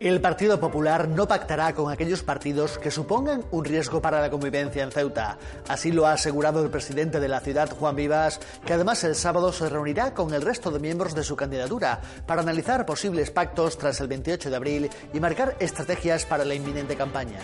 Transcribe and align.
El 0.00 0.22
Partido 0.22 0.58
Popular 0.58 1.08
no 1.08 1.28
pactará 1.28 1.74
con 1.74 1.92
aquellos 1.92 2.22
partidos 2.22 2.78
que 2.78 2.90
supongan 2.90 3.44
un 3.50 3.66
riesgo 3.66 4.00
para 4.00 4.22
la 4.22 4.30
convivencia 4.30 4.82
en 4.82 4.90
Ceuta. 4.90 5.36
Así 5.68 5.92
lo 5.92 6.06
ha 6.06 6.12
asegurado 6.12 6.64
el 6.64 6.70
presidente 6.70 7.20
de 7.20 7.28
la 7.28 7.40
ciudad, 7.40 7.68
Juan 7.70 7.96
Vivas, 7.96 8.40
que 8.64 8.72
además 8.72 9.04
el 9.04 9.14
sábado 9.14 9.52
se 9.52 9.68
reunirá 9.68 10.14
con 10.14 10.32
el 10.32 10.40
resto 10.40 10.70
de 10.70 10.78
miembros 10.78 11.14
de 11.14 11.22
su 11.22 11.36
candidatura 11.36 12.00
para 12.26 12.40
analizar 12.40 12.86
posibles 12.86 13.30
pactos 13.30 13.76
tras 13.76 14.00
el 14.00 14.08
28 14.08 14.48
de 14.48 14.56
abril 14.56 14.90
y 15.12 15.20
marcar 15.20 15.54
estrategias 15.60 16.24
para 16.24 16.46
la 16.46 16.54
inminente 16.54 16.96
campaña. 16.96 17.38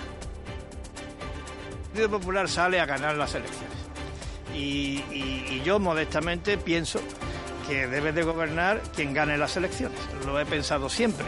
El 1.83 1.89
Partido 1.91 2.11
Popular 2.19 2.49
sale 2.49 2.81
a 2.81 2.87
ganar 2.87 3.17
las 3.17 3.35
elecciones. 3.35 3.77
Y, 4.55 5.05
y- 5.13 5.63
yo 5.63 5.79
modestamente 5.79 6.57
pienso 6.57 7.01
que 7.69 7.87
debe 7.87 8.13
de 8.13 8.23
gobernar 8.23 8.81
quien 8.95 9.13
gane 9.13 9.37
las 9.37 9.59
elecciones. 9.59 9.99
Lo 10.25 10.41
he 10.41 10.47
pensado 10.47 10.89
siempre 10.89 11.27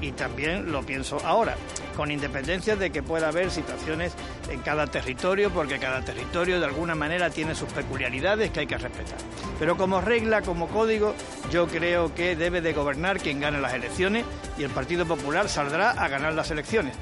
y 0.00 0.12
también 0.12 0.72
lo 0.72 0.82
pienso 0.82 1.18
ahora, 1.24 1.56
con 1.96 2.10
independencia 2.10 2.76
de 2.76 2.90
que 2.90 3.02
pueda 3.02 3.28
haber 3.28 3.50
situaciones 3.50 4.12
en 4.50 4.60
cada 4.60 4.86
territorio, 4.86 5.50
porque 5.50 5.78
cada 5.78 6.02
territorio 6.02 6.58
de 6.60 6.66
alguna 6.66 6.94
manera 6.94 7.30
tiene 7.30 7.54
sus 7.54 7.72
peculiaridades 7.72 8.50
que 8.50 8.60
hay 8.60 8.66
que 8.66 8.78
respetar. 8.78 9.18
Pero 9.58 9.76
como 9.76 10.00
regla, 10.00 10.42
como 10.42 10.68
código, 10.68 11.14
yo 11.50 11.66
creo 11.66 12.14
que 12.14 12.36
debe 12.36 12.60
de 12.60 12.72
gobernar 12.72 13.18
quien 13.18 13.40
gane 13.40 13.60
las 13.60 13.74
elecciones 13.74 14.24
y 14.56 14.64
el 14.64 14.70
Partido 14.70 15.06
Popular 15.06 15.48
saldrá 15.48 15.90
a 15.90 16.08
ganar 16.08 16.34
las 16.34 16.50
elecciones. 16.50 16.94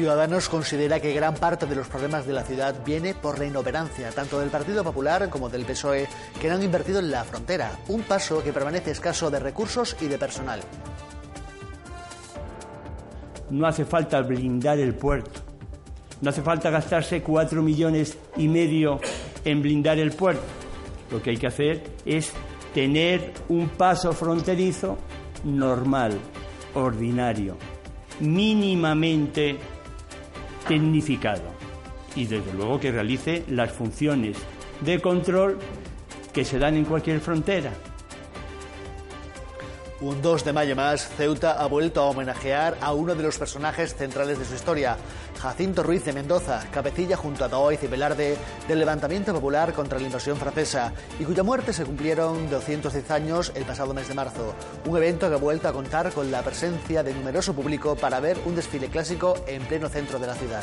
Ciudadanos 0.00 0.48
considera 0.48 0.98
que 0.98 1.12
gran 1.12 1.34
parte 1.34 1.66
de 1.66 1.76
los 1.76 1.86
problemas 1.86 2.26
de 2.26 2.32
la 2.32 2.42
ciudad 2.42 2.74
viene 2.86 3.12
por 3.12 3.38
la 3.38 3.44
inoperancia 3.44 4.08
tanto 4.12 4.40
del 4.40 4.48
Partido 4.48 4.82
Popular 4.82 5.28
como 5.28 5.50
del 5.50 5.66
PSOE, 5.66 6.08
que 6.40 6.48
no 6.48 6.54
han 6.54 6.62
invertido 6.62 7.00
en 7.00 7.10
la 7.10 7.22
frontera, 7.22 7.78
un 7.88 8.00
paso 8.04 8.42
que 8.42 8.50
permanece 8.50 8.92
escaso 8.92 9.30
de 9.30 9.38
recursos 9.40 9.94
y 10.00 10.06
de 10.06 10.16
personal. 10.16 10.60
No 13.50 13.66
hace 13.66 13.84
falta 13.84 14.22
blindar 14.22 14.78
el 14.78 14.94
puerto. 14.94 15.42
No 16.22 16.30
hace 16.30 16.40
falta 16.40 16.70
gastarse 16.70 17.22
cuatro 17.22 17.62
millones 17.62 18.16
y 18.38 18.48
medio 18.48 19.00
en 19.44 19.60
blindar 19.60 19.98
el 19.98 20.12
puerto. 20.12 20.46
Lo 21.10 21.20
que 21.20 21.28
hay 21.28 21.36
que 21.36 21.48
hacer 21.48 21.82
es 22.06 22.32
tener 22.72 23.34
un 23.50 23.68
paso 23.68 24.14
fronterizo 24.14 24.96
normal, 25.44 26.18
ordinario, 26.72 27.58
mínimamente 28.20 29.58
tecnificado 30.66 31.42
y 32.14 32.26
desde 32.26 32.52
luego 32.52 32.80
que 32.80 32.90
realice 32.90 33.44
las 33.48 33.72
funciones 33.72 34.36
de 34.80 35.00
control 35.00 35.58
que 36.32 36.44
se 36.44 36.58
dan 36.58 36.76
en 36.76 36.84
cualquier 36.84 37.20
frontera. 37.20 37.72
Un 40.00 40.22
2 40.22 40.44
de 40.46 40.52
mayo 40.54 40.74
más, 40.74 41.10
Ceuta 41.14 41.52
ha 41.52 41.66
vuelto 41.66 42.00
a 42.00 42.06
homenajear 42.06 42.78
a 42.80 42.94
uno 42.94 43.14
de 43.14 43.22
los 43.22 43.36
personajes 43.36 43.94
centrales 43.94 44.38
de 44.38 44.46
su 44.46 44.54
historia, 44.54 44.96
Jacinto 45.40 45.82
Ruiz 45.82 46.04
de 46.04 46.12
Mendoza, 46.12 46.66
cabecilla 46.70 47.16
junto 47.16 47.44
a 47.44 47.48
Daoiz 47.48 47.82
y 47.82 47.86
Velarde 47.86 48.36
del 48.68 48.78
levantamiento 48.78 49.32
popular 49.32 49.72
contra 49.72 49.98
la 49.98 50.04
invasión 50.04 50.36
francesa 50.36 50.92
y 51.18 51.24
cuya 51.24 51.42
muerte 51.42 51.72
se 51.72 51.86
cumplieron 51.86 52.50
210 52.50 53.10
años 53.10 53.50
el 53.54 53.64
pasado 53.64 53.94
mes 53.94 54.08
de 54.08 54.14
marzo. 54.14 54.54
Un 54.84 54.98
evento 54.98 55.30
que 55.30 55.36
ha 55.36 55.38
vuelto 55.38 55.68
a 55.68 55.72
contar 55.72 56.12
con 56.12 56.30
la 56.30 56.42
presencia 56.42 57.02
de 57.02 57.14
numeroso 57.14 57.54
público 57.54 57.96
para 57.96 58.20
ver 58.20 58.38
un 58.44 58.54
desfile 58.54 58.88
clásico 58.88 59.34
en 59.46 59.62
pleno 59.62 59.88
centro 59.88 60.18
de 60.18 60.26
la 60.26 60.34
ciudad. 60.34 60.62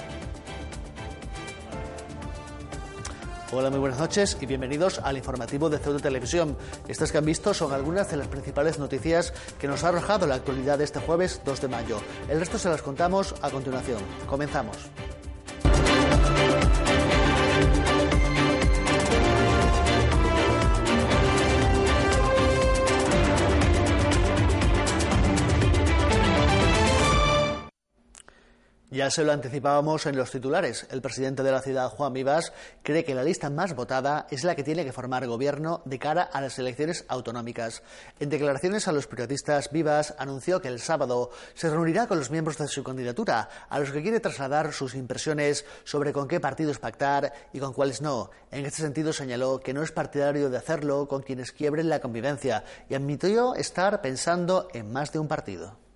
Hola, 3.54 3.70
muy 3.70 3.80
buenas 3.80 4.00
noches 4.00 4.38
y 4.42 4.46
bienvenidos 4.46 5.00
al 5.00 5.16
informativo 5.16 5.70
de 5.70 5.80
Ceuta 5.80 6.04
Televisión. 6.04 6.58
Estas 6.90 7.14
que 7.14 7.18
han 7.18 7.26
visto 7.26 7.54
son 7.54 7.72
algunas 7.72 8.12
de 8.12 8.18
las 8.18 8.28
principales 8.28 8.78
noticias 8.78 9.32
que 9.58 9.70
nos 9.70 9.86
ha 9.86 9.88
arrojado 9.88 10.28
la 10.28 10.36
actualidad 10.36 10.78
de 10.78 10.84
este 10.84 11.00
jueves 11.00 11.42
2 11.46 11.62
de 11.62 11.68
mayo. 11.70 11.98
El 12.28 12.42
resto 12.42 12.60
se 12.60 12.68
las 12.68 12.82
contamos 12.82 13.36
a 13.42 13.50
continuación. 13.50 14.00
Comenzamos. 14.28 14.76
Ya 28.98 29.12
se 29.12 29.24
lo 29.24 29.32
anticipábamos 29.32 30.08
en 30.08 30.18
los 30.18 30.32
titulares. 30.32 30.88
El 30.90 31.04
presidente 31.04 31.44
de 31.44 31.52
la 31.52 31.62
ciudad, 31.62 31.92
Juan 31.92 32.14
Vivas, 32.14 32.52
cree 32.82 33.06
que 33.06 33.14
la 33.14 33.24
lista 33.24 33.52
más 33.52 33.76
votada 33.76 34.26
es 34.32 34.44
la 34.44 34.56
que 34.56 34.64
tiene 34.64 34.86
que 34.86 34.92
formar 34.92 35.28
gobierno 35.28 35.84
de 35.86 36.00
cara 36.00 36.24
a 36.24 36.42
las 36.42 36.58
elecciones 36.58 37.06
autonómicas. 37.08 37.84
En 38.20 38.30
declaraciones 38.30 38.88
a 38.88 38.92
los 38.92 39.06
periodistas, 39.06 39.70
Vivas 39.72 40.16
anunció 40.18 40.62
que 40.62 40.70
el 40.70 40.80
sábado 40.80 41.30
se 41.54 41.70
reunirá 41.70 42.08
con 42.08 42.18
los 42.18 42.32
miembros 42.32 42.58
de 42.58 42.68
su 42.68 42.84
candidatura, 42.84 43.50
a 43.70 43.80
los 43.80 43.92
que 43.92 44.02
quiere 44.02 44.20
trasladar 44.20 44.74
sus 44.74 44.96
impresiones 44.96 45.64
sobre 45.84 46.12
con 46.12 46.28
qué 46.28 46.40
partidos 46.40 46.80
pactar 46.80 47.32
y 47.54 47.60
con 47.60 47.74
cuáles 47.74 48.02
no. 48.02 48.32
En 48.50 48.66
este 48.66 48.82
sentido 48.82 49.14
señaló 49.14 49.60
que 49.60 49.76
no 49.76 49.84
es 49.84 49.92
partidario 49.92 50.50
de 50.50 50.58
hacerlo 50.58 51.08
con 51.08 51.22
quienes 51.22 51.52
quiebren 51.52 51.88
la 51.88 52.00
convivencia 52.00 52.64
y 52.90 52.96
admitió 52.96 53.54
estar 53.54 54.02
pensando 54.02 54.70
en 54.74 54.92
más 54.92 55.12
de 55.12 55.20
un 55.20 55.28
partido. 55.28 55.87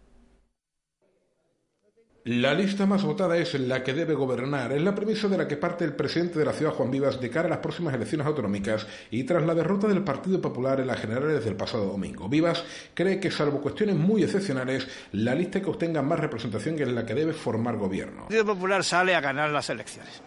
La 2.23 2.53
lista 2.53 2.85
más 2.85 3.01
votada 3.03 3.35
es 3.37 3.55
la 3.55 3.83
que 3.83 3.93
debe 3.93 4.13
gobernar. 4.13 4.71
Es 4.73 4.81
la 4.83 4.93
premisa 4.93 5.27
de 5.27 5.39
la 5.39 5.47
que 5.47 5.57
parte 5.57 5.85
el 5.85 5.93
presidente 5.95 6.37
de 6.37 6.45
la 6.45 6.53
ciudad, 6.53 6.71
Juan 6.73 6.91
Vivas, 6.91 7.19
de 7.19 7.31
cara 7.31 7.47
a 7.47 7.49
las 7.49 7.57
próximas 7.59 7.95
elecciones 7.95 8.27
autonómicas 8.27 8.85
y 9.09 9.23
tras 9.23 9.41
la 9.43 9.55
derrota 9.55 9.87
del 9.87 10.03
Partido 10.03 10.39
Popular 10.39 10.79
en 10.79 10.85
las 10.85 10.99
generales 10.99 11.43
del 11.43 11.55
pasado 11.55 11.85
domingo. 11.87 12.29
Vivas 12.29 12.63
cree 12.93 13.19
que, 13.19 13.31
salvo 13.31 13.59
cuestiones 13.59 13.95
muy 13.95 14.23
excepcionales, 14.23 14.87
la 15.13 15.33
lista 15.33 15.61
que 15.61 15.69
obtenga 15.71 16.03
más 16.03 16.19
representación 16.19 16.77
es 16.79 16.89
la 16.89 17.07
que 17.07 17.15
debe 17.15 17.33
formar 17.33 17.77
gobierno. 17.77 18.17
El 18.21 18.27
Partido 18.27 18.45
Popular 18.45 18.83
sale 18.83 19.15
a 19.15 19.21
ganar 19.21 19.49
las 19.49 19.71
elecciones. 19.71 20.21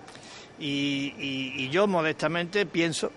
Y, 0.58 1.14
y- 1.18 1.52
y 1.64 1.68
yo 1.70 1.86
modestamente 1.86 2.66
pienso 2.66 3.12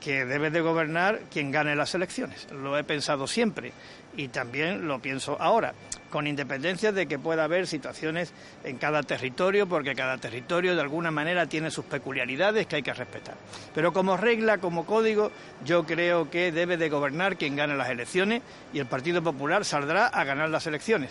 que 0.00 0.24
debe 0.24 0.50
de 0.50 0.62
gobernar 0.62 1.20
quien 1.30 1.50
gane 1.50 1.76
las 1.76 1.94
elecciones. 1.94 2.46
Lo 2.52 2.78
he 2.78 2.84
pensado 2.84 3.26
siempre 3.26 3.72
y 4.16 4.28
también 4.28 4.86
lo 4.88 4.98
pienso 5.00 5.36
ahora, 5.40 5.74
con 6.14 6.28
independencia 6.28 6.92
de 6.92 7.08
que 7.08 7.18
pueda 7.18 7.42
haber 7.42 7.66
situaciones 7.66 8.32
en 8.62 8.76
cada 8.76 9.02
territorio, 9.02 9.66
porque 9.66 9.96
cada 9.96 10.16
territorio 10.16 10.76
de 10.76 10.80
alguna 10.80 11.10
manera 11.10 11.48
tiene 11.48 11.72
sus 11.72 11.86
peculiaridades 11.86 12.68
que 12.68 12.76
hay 12.76 12.82
que 12.84 12.94
respetar. 12.94 13.34
Pero 13.74 13.92
como 13.92 14.16
regla, 14.16 14.58
como 14.58 14.86
código, 14.86 15.32
yo 15.64 15.84
creo 15.84 16.30
que 16.30 16.52
debe 16.52 16.76
de 16.76 16.88
gobernar 16.88 17.36
quien 17.36 17.56
gane 17.56 17.74
las 17.74 17.90
elecciones 17.90 18.42
y 18.72 18.78
el 18.78 18.86
Partido 18.86 19.24
Popular 19.24 19.64
saldrá 19.64 20.06
a 20.06 20.22
ganar 20.22 20.50
las 20.50 20.68
elecciones. 20.68 21.10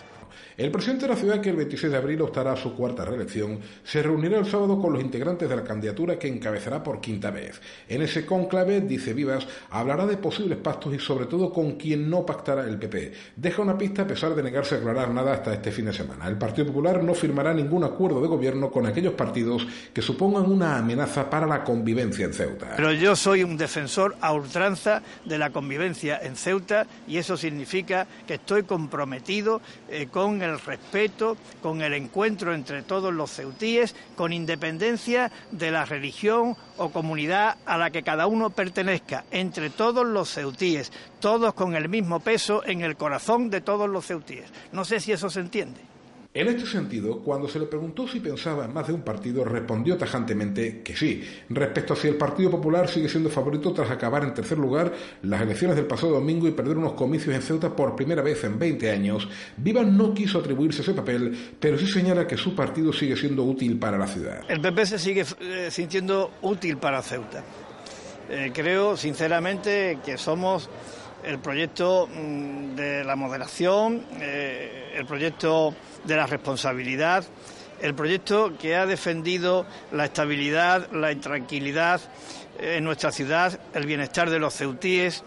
El 0.56 0.70
presidente 0.70 1.06
de 1.06 1.14
la 1.14 1.18
ciudad, 1.18 1.40
que 1.40 1.50
el 1.50 1.56
26 1.56 1.90
de 1.90 1.98
abril 1.98 2.22
optará 2.22 2.52
a 2.52 2.56
su 2.56 2.74
cuarta 2.74 3.04
reelección, 3.04 3.58
se 3.82 4.02
reunirá 4.02 4.38
el 4.38 4.46
sábado 4.46 4.80
con 4.80 4.92
los 4.92 5.02
integrantes 5.02 5.48
de 5.48 5.56
la 5.56 5.64
candidatura 5.64 6.18
que 6.18 6.28
encabezará 6.28 6.82
por 6.82 7.00
quinta 7.00 7.30
vez. 7.30 7.60
En 7.88 8.02
ese 8.02 8.24
cónclave, 8.24 8.80
dice 8.80 9.14
Vivas, 9.14 9.46
hablará 9.70 10.06
de 10.06 10.16
posibles 10.16 10.58
pactos 10.58 10.94
y 10.94 10.98
sobre 10.98 11.26
todo 11.26 11.52
con 11.52 11.72
quien 11.72 12.08
no 12.08 12.24
pactará 12.24 12.64
el 12.68 12.78
PP. 12.78 13.12
Deja 13.36 13.62
una 13.62 13.76
pista 13.76 14.02
a 14.02 14.06
pesar 14.06 14.34
de 14.34 14.42
negarse 14.42 14.76
a 14.76 14.78
aclarar 14.78 14.93
nada 14.94 15.34
hasta 15.34 15.52
este 15.52 15.70
fin 15.70 15.86
de 15.86 15.92
semana. 15.92 16.26
El 16.26 16.38
Partido 16.38 16.68
Popular 16.68 17.02
no 17.02 17.14
firmará 17.14 17.52
ningún 17.52 17.84
acuerdo 17.84 18.20
de 18.20 18.28
gobierno 18.28 18.70
con 18.70 18.86
aquellos 18.86 19.14
partidos 19.14 19.66
que 19.92 20.02
supongan 20.02 20.50
una 20.50 20.78
amenaza 20.78 21.28
para 21.28 21.46
la 21.46 21.64
convivencia 21.64 22.26
en 22.26 22.32
Ceuta. 22.32 22.74
Pero 22.76 22.92
yo 22.92 23.16
soy 23.16 23.42
un 23.42 23.56
defensor 23.56 24.16
a 24.20 24.32
ultranza 24.32 25.02
de 25.24 25.38
la 25.38 25.50
convivencia 25.50 26.18
en 26.22 26.36
Ceuta 26.36 26.86
y 27.06 27.18
eso 27.18 27.36
significa 27.36 28.06
que 28.26 28.34
estoy 28.34 28.62
comprometido 28.62 29.60
eh, 29.88 30.08
con 30.10 30.42
el 30.42 30.58
respeto, 30.60 31.36
con 31.60 31.82
el 31.82 31.94
encuentro 31.94 32.54
entre 32.54 32.82
todos 32.82 33.12
los 33.12 33.30
ceutíes, 33.30 33.94
con 34.16 34.32
independencia 34.32 35.30
de 35.50 35.70
la 35.70 35.84
religión 35.84 36.56
o 36.76 36.90
comunidad 36.90 37.56
a 37.66 37.78
la 37.78 37.90
que 37.90 38.02
cada 38.02 38.26
uno 38.26 38.50
pertenezca, 38.50 39.24
entre 39.30 39.70
todos 39.70 40.06
los 40.06 40.32
ceutíes, 40.32 40.92
todos 41.20 41.54
con 41.54 41.74
el 41.74 41.88
mismo 41.88 42.20
peso 42.20 42.62
en 42.66 42.82
el 42.82 42.96
corazón 42.96 43.50
de 43.50 43.60
todos 43.60 43.88
los 43.88 44.06
ceutíes. 44.06 44.52
No 44.72 44.83
sé 44.84 45.00
si 45.00 45.12
eso 45.12 45.28
se 45.30 45.40
entiende. 45.40 45.80
En 46.36 46.48
este 46.48 46.66
sentido, 46.66 47.20
cuando 47.20 47.48
se 47.48 47.60
le 47.60 47.66
preguntó 47.66 48.08
si 48.08 48.18
pensaba 48.18 48.64
en 48.64 48.74
más 48.74 48.88
de 48.88 48.92
un 48.92 49.02
partido, 49.02 49.44
respondió 49.44 49.96
tajantemente 49.96 50.82
que 50.82 50.96
sí. 50.96 51.22
Respecto 51.48 51.92
a 51.92 51.96
si 51.96 52.08
el 52.08 52.16
Partido 52.16 52.50
Popular 52.50 52.88
sigue 52.88 53.08
siendo 53.08 53.30
favorito 53.30 53.72
tras 53.72 53.88
acabar 53.88 54.24
en 54.24 54.34
tercer 54.34 54.58
lugar 54.58 54.92
las 55.22 55.42
elecciones 55.42 55.76
del 55.76 55.86
pasado 55.86 56.14
domingo 56.14 56.48
y 56.48 56.50
perder 56.50 56.76
unos 56.76 56.94
comicios 56.94 57.36
en 57.36 57.40
Ceuta 57.40 57.76
por 57.76 57.94
primera 57.94 58.20
vez 58.20 58.42
en 58.42 58.58
20 58.58 58.90
años, 58.90 59.28
Vivas 59.56 59.86
no 59.86 60.12
quiso 60.12 60.40
atribuirse 60.40 60.82
ese 60.82 60.92
papel, 60.92 61.54
pero 61.60 61.78
sí 61.78 61.86
señala 61.86 62.26
que 62.26 62.36
su 62.36 62.52
partido 62.52 62.92
sigue 62.92 63.16
siendo 63.16 63.44
útil 63.44 63.78
para 63.78 63.96
la 63.96 64.08
ciudad. 64.08 64.40
El 64.48 64.60
PP 64.60 64.86
se 64.86 64.98
sigue 64.98 65.24
eh, 65.38 65.68
sintiendo 65.70 66.32
útil 66.42 66.78
para 66.78 67.00
Ceuta. 67.00 67.44
Eh, 68.28 68.50
creo, 68.52 68.96
sinceramente, 68.96 70.00
que 70.04 70.18
somos 70.18 70.68
el 71.24 71.38
proyecto 71.38 72.08
mm, 72.08 72.74
de 72.74 73.04
la 73.04 73.16
moderación, 73.16 74.04
eh, 74.20 74.92
el 74.94 75.06
proyecto 75.06 75.74
de 76.04 76.16
la 76.16 76.26
responsabilidad, 76.26 77.24
el 77.80 77.94
proyecto 77.94 78.56
que 78.58 78.76
ha 78.76 78.86
defendido 78.86 79.66
la 79.92 80.04
estabilidad, 80.04 80.90
la 80.92 81.14
tranquilidad 81.16 82.00
eh, 82.58 82.76
en 82.76 82.84
nuestra 82.84 83.10
ciudad, 83.10 83.58
el 83.74 83.86
bienestar 83.86 84.30
de 84.30 84.38
los 84.38 84.54
ceutíes, 84.54 85.24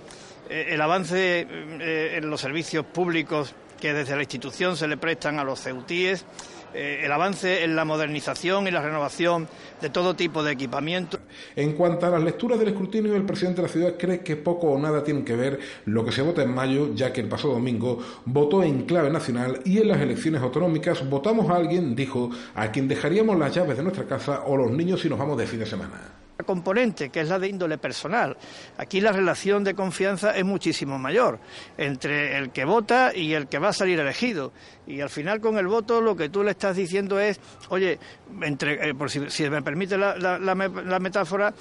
eh, 0.50 0.70
el 0.72 0.82
avance 0.82 1.42
en 1.42 2.30
los 2.30 2.42
servicios 2.42 2.86
públicos 2.86 3.54
que 3.80 3.94
desde 3.94 4.16
la 4.16 4.22
institución 4.22 4.78
se 4.78 4.88
le 4.88 4.98
prestan 4.98 5.40
a 5.40 5.44
los 5.44 5.62
ceutíes, 5.62 6.26
el 6.74 7.12
avance 7.12 7.64
en 7.64 7.76
la 7.76 7.86
modernización 7.86 8.68
y 8.68 8.72
la 8.72 8.82
renovación 8.82 9.48
de 9.82 9.90
todo 9.90 10.16
tipo 10.16 10.44
de 10.44 10.52
equipamiento. 10.52 11.20
En 11.56 11.74
cuanto 11.74 12.06
a 12.06 12.10
las 12.10 12.24
lecturas 12.24 12.60
del 12.60 12.70
escrutinio, 12.70 13.16
el 13.16 13.26
presidente 13.26 13.62
de 13.62 13.68
la 13.68 13.74
ciudad 13.74 13.96
cree 13.98 14.20
que 14.20 14.36
poco 14.36 14.68
o 14.68 14.80
nada 14.80 15.04
tiene 15.04 15.24
que 15.24 15.36
ver 15.36 15.60
lo 15.86 16.06
que 16.06 16.12
se 16.12 16.22
vota 16.22 16.44
en 16.44 16.54
mayo, 16.54 16.94
ya 16.94 17.12
que 17.14 17.22
el 17.22 17.28
pasado 17.28 17.54
domingo 17.54 18.00
votó 18.26 18.64
en 18.64 18.84
clave 18.84 19.10
nacional 19.10 19.62
y 19.66 19.80
en 19.80 19.88
las 19.88 20.02
elecciones 20.02 20.42
autonómicas 20.42 21.08
votamos 21.10 21.50
a 21.50 21.56
alguien, 21.56 21.96
dijo, 21.96 22.30
a 22.56 22.72
quien 22.72 22.88
dejaríamos 22.88 23.38
las 23.38 23.54
llaves 23.54 23.78
de 23.78 23.84
nuestra 23.84 24.06
casa 24.06 24.44
o 24.46 24.58
los 24.58 24.72
niños 24.72 25.02
si 25.02 25.10
nos 25.10 25.20
vamos 25.20 25.38
de 25.38 25.48
fin 25.48 25.60
de 25.60 25.66
semana 25.66 26.27
componente, 26.46 27.10
que 27.10 27.22
es 27.22 27.30
la 27.30 27.40
de 27.40 27.48
índole 27.48 27.78
personal. 27.78 28.38
Aquí 28.78 29.02
la 29.02 29.12
relación 29.12 29.64
de 29.64 29.74
confianza 29.74 30.36
es 30.36 30.46
muchísimo 30.46 30.98
mayor 30.98 31.40
entre 31.78 32.38
el 32.38 32.52
que 32.52 32.66
vota 32.66 33.12
y 33.16 33.34
el 33.34 33.48
que 33.48 33.60
va 33.60 33.70
a 33.70 33.74
salir 33.74 34.00
elegido. 34.00 34.52
Y 34.86 35.02
al 35.02 35.10
final 35.10 35.42
con 35.42 35.58
el 35.58 35.68
voto 35.68 36.00
lo 36.00 36.16
que 36.16 36.30
tú 36.30 36.44
le 36.44 36.52
estás 36.52 36.76
diciendo 36.76 37.20
es, 37.20 37.40
oye, 37.70 38.00
entre, 38.42 38.90
eh, 38.90 38.94
por 38.96 39.10
si, 39.10 39.50
me 39.50 39.62
permite 39.62 39.98
la, 39.98 41.00
metáfora, 41.00 41.54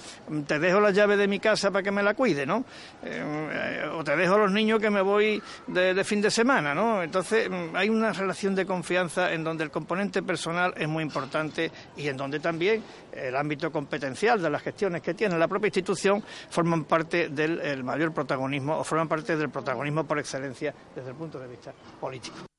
te 0.46 0.58
dejo 0.58 0.80
la 0.80 0.90
llave 0.90 1.16
de 1.16 1.26
mi 1.26 1.40
casa 1.40 1.70
para 1.70 1.82
que 1.82 1.90
me 1.90 2.02
la 2.02 2.14
cuide, 2.14 2.46
¿no? 2.46 2.64
Eh, 3.02 3.84
o 3.92 4.04
te 4.04 4.14
dejo 4.14 4.38
los 4.38 4.52
niños 4.52 4.80
que 4.80 4.90
me 4.90 5.02
voy 5.02 5.42
de, 5.66 5.94
de 5.94 6.04
fin 6.04 6.20
de 6.20 6.30
semana, 6.30 6.72
¿no? 6.72 7.02
Entonces 7.02 7.50
mm, 7.50 7.74
hay 7.74 7.88
una 7.88 8.12
relación 8.12 8.54
de 8.54 8.64
confianza 8.64 9.32
en 9.32 9.42
donde 9.42 9.64
el 9.64 9.70
componente 9.70 10.22
personal 10.22 10.72
es 10.76 10.88
muy 10.88 11.02
importante 11.02 11.72
y 11.96 12.06
en 12.08 12.16
donde 12.16 12.38
también 12.38 12.82
el 13.12 13.34
ámbito 13.34 13.72
competencial 13.72 14.40
de 14.40 14.50
las 14.50 14.62
gestiones 14.66 15.00
que 15.00 15.14
tiene 15.14 15.38
la 15.38 15.46
propia 15.46 15.68
institución 15.68 16.22
forman 16.50 16.84
parte 16.84 17.28
del 17.28 17.84
mayor 17.84 18.12
protagonismo 18.12 18.78
o 18.78 18.84
forman 18.84 19.06
parte 19.06 19.36
del 19.36 19.48
protagonismo 19.48 20.04
por 20.04 20.18
excelencia 20.18 20.74
desde 20.94 21.10
el 21.10 21.16
punto 21.16 21.38
de 21.38 21.46
vista 21.46 21.72
político. 22.00 22.55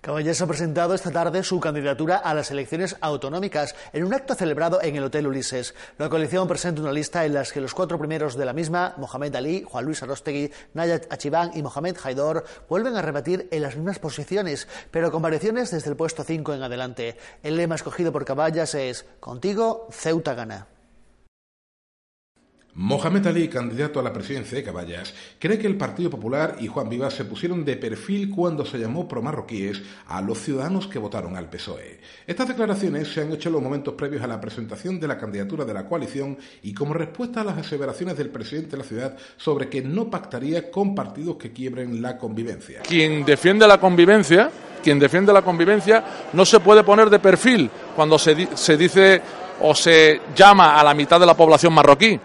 Caballés 0.00 0.40
ha 0.40 0.46
presentado 0.46 0.94
esta 0.94 1.10
tarde 1.10 1.42
su 1.42 1.60
candidatura 1.60 2.16
a 2.16 2.32
las 2.32 2.50
elecciones 2.50 2.96
autonómicas 3.02 3.74
en 3.92 4.04
un 4.04 4.14
acto 4.14 4.34
celebrado 4.34 4.80
en 4.80 4.96
el 4.96 5.04
Hotel 5.04 5.26
Ulises. 5.26 5.74
La 5.98 6.08
coalición 6.08 6.48
presenta 6.48 6.80
una 6.80 6.90
lista 6.90 7.26
en 7.26 7.34
la 7.34 7.42
que 7.42 7.60
los 7.60 7.74
cuatro 7.74 7.98
primeros 7.98 8.34
de 8.34 8.46
la 8.46 8.54
misma, 8.54 8.94
Mohamed 8.96 9.36
Ali, 9.36 9.62
Juan 9.62 9.84
Luis 9.84 10.02
Arostegui, 10.02 10.50
Nayat 10.72 11.12
Achibán 11.12 11.50
y 11.54 11.62
Mohamed 11.62 11.98
Haidor, 12.02 12.46
vuelven 12.66 12.96
a 12.96 13.02
rebatir 13.02 13.46
en 13.50 13.60
las 13.60 13.76
mismas 13.76 13.98
posiciones, 13.98 14.68
pero 14.90 15.12
con 15.12 15.20
variaciones 15.20 15.70
desde 15.70 15.90
el 15.90 15.96
puesto 15.96 16.24
5 16.24 16.54
en 16.54 16.62
adelante. 16.62 17.18
El 17.42 17.58
lema 17.58 17.74
escogido 17.74 18.10
por 18.10 18.24
Caballas 18.24 18.74
es 18.74 19.04
Contigo, 19.20 19.86
Ceuta 19.90 20.32
gana. 20.32 20.79
Mohamed 22.74 23.26
Ali, 23.26 23.48
candidato 23.48 23.98
a 23.98 24.02
la 24.02 24.12
presidencia 24.12 24.56
de 24.56 24.62
Caballas, 24.62 25.12
cree 25.38 25.58
que 25.58 25.66
el 25.66 25.76
Partido 25.76 26.08
Popular 26.08 26.56
y 26.60 26.68
Juan 26.68 26.88
Vivas 26.88 27.14
se 27.14 27.24
pusieron 27.24 27.64
de 27.64 27.76
perfil 27.76 28.30
cuando 28.30 28.64
se 28.64 28.78
llamó 28.78 29.08
promarroquíes 29.08 29.82
a 30.06 30.20
los 30.20 30.38
ciudadanos 30.38 30.86
que 30.86 31.00
votaron 31.00 31.36
al 31.36 31.50
PSOE. 31.50 31.98
Estas 32.26 32.48
declaraciones 32.48 33.12
se 33.12 33.22
han 33.22 33.32
hecho 33.32 33.48
en 33.48 33.54
los 33.54 33.62
momentos 33.62 33.94
previos 33.94 34.22
a 34.22 34.28
la 34.28 34.40
presentación 34.40 35.00
de 35.00 35.08
la 35.08 35.18
candidatura 35.18 35.64
de 35.64 35.74
la 35.74 35.84
coalición 35.84 36.38
y 36.62 36.72
como 36.72 36.94
respuesta 36.94 37.40
a 37.40 37.44
las 37.44 37.58
aseveraciones 37.58 38.16
del 38.16 38.30
presidente 38.30 38.70
de 38.70 38.78
la 38.78 38.84
ciudad 38.84 39.16
sobre 39.36 39.68
que 39.68 39.82
no 39.82 40.08
pactaría 40.08 40.70
con 40.70 40.94
partidos 40.94 41.36
que 41.36 41.52
quiebren 41.52 42.00
la 42.00 42.16
convivencia. 42.16 42.82
Quien 42.82 43.24
defiende 43.24 43.66
la 43.66 43.80
convivencia, 43.80 44.48
quien 44.82 44.98
defiende 44.98 45.32
la 45.32 45.42
convivencia 45.42 46.04
no 46.32 46.44
se 46.44 46.60
puede 46.60 46.84
poner 46.84 47.10
de 47.10 47.18
perfil 47.18 47.68
cuando 47.96 48.16
se, 48.16 48.56
se 48.56 48.76
dice 48.76 49.20
o 49.60 49.74
se 49.74 50.20
llama 50.34 50.80
a 50.80 50.84
la 50.84 50.94
mitad 50.94 51.18
de 51.18 51.26
la 51.26 51.36
población 51.36 51.74
marroquí 51.74 52.18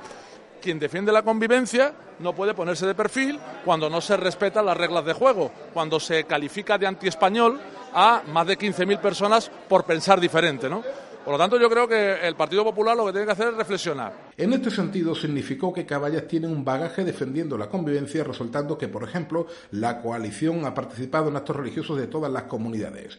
quien 0.65 0.79
defiende 0.79 1.11
la 1.11 1.21
convivencia 1.21 1.93
no 2.17 2.33
puede 2.33 2.55
ponerse 2.55 2.87
de 2.87 2.95
perfil 2.95 3.39
cuando 3.63 3.87
no 3.87 4.01
se 4.01 4.17
respetan 4.17 4.65
las 4.65 4.75
reglas 4.75 5.05
de 5.05 5.13
juego, 5.13 5.51
cuando 5.75 5.99
se 5.99 6.23
califica 6.23 6.79
de 6.79 6.87
antiespañol 6.87 7.61
a 7.93 8.23
más 8.33 8.47
de 8.47 8.57
15.000 8.57 8.99
personas 8.99 9.51
por 9.69 9.83
pensar 9.83 10.19
diferente, 10.19 10.67
¿no? 10.67 10.81
Por 11.25 11.31
lo 11.31 11.39
tanto, 11.39 11.57
yo 11.57 11.67
creo 11.71 11.87
que 11.87 12.19
el 12.27 12.35
Partido 12.35 12.63
Popular 12.63 12.95
lo 12.95 13.07
que 13.07 13.11
tiene 13.11 13.25
que 13.25 13.31
hacer 13.31 13.47
es 13.47 13.55
reflexionar. 13.55 14.13
En 14.37 14.53
este 14.53 14.69
sentido, 14.69 15.15
significó 15.15 15.73
que 15.73 15.83
Caballas 15.83 16.27
tiene 16.27 16.45
un 16.45 16.63
bagaje 16.63 17.03
defendiendo 17.03 17.57
la 17.57 17.67
convivencia, 17.67 18.23
resultando 18.23 18.77
que, 18.77 18.87
por 18.89 19.03
ejemplo, 19.03 19.47
la 19.71 20.03
coalición 20.03 20.63
ha 20.65 20.75
participado 20.75 21.29
en 21.29 21.35
actos 21.35 21.55
religiosos 21.55 21.97
de 21.97 22.05
todas 22.05 22.31
las 22.31 22.43
comunidades. 22.43 23.17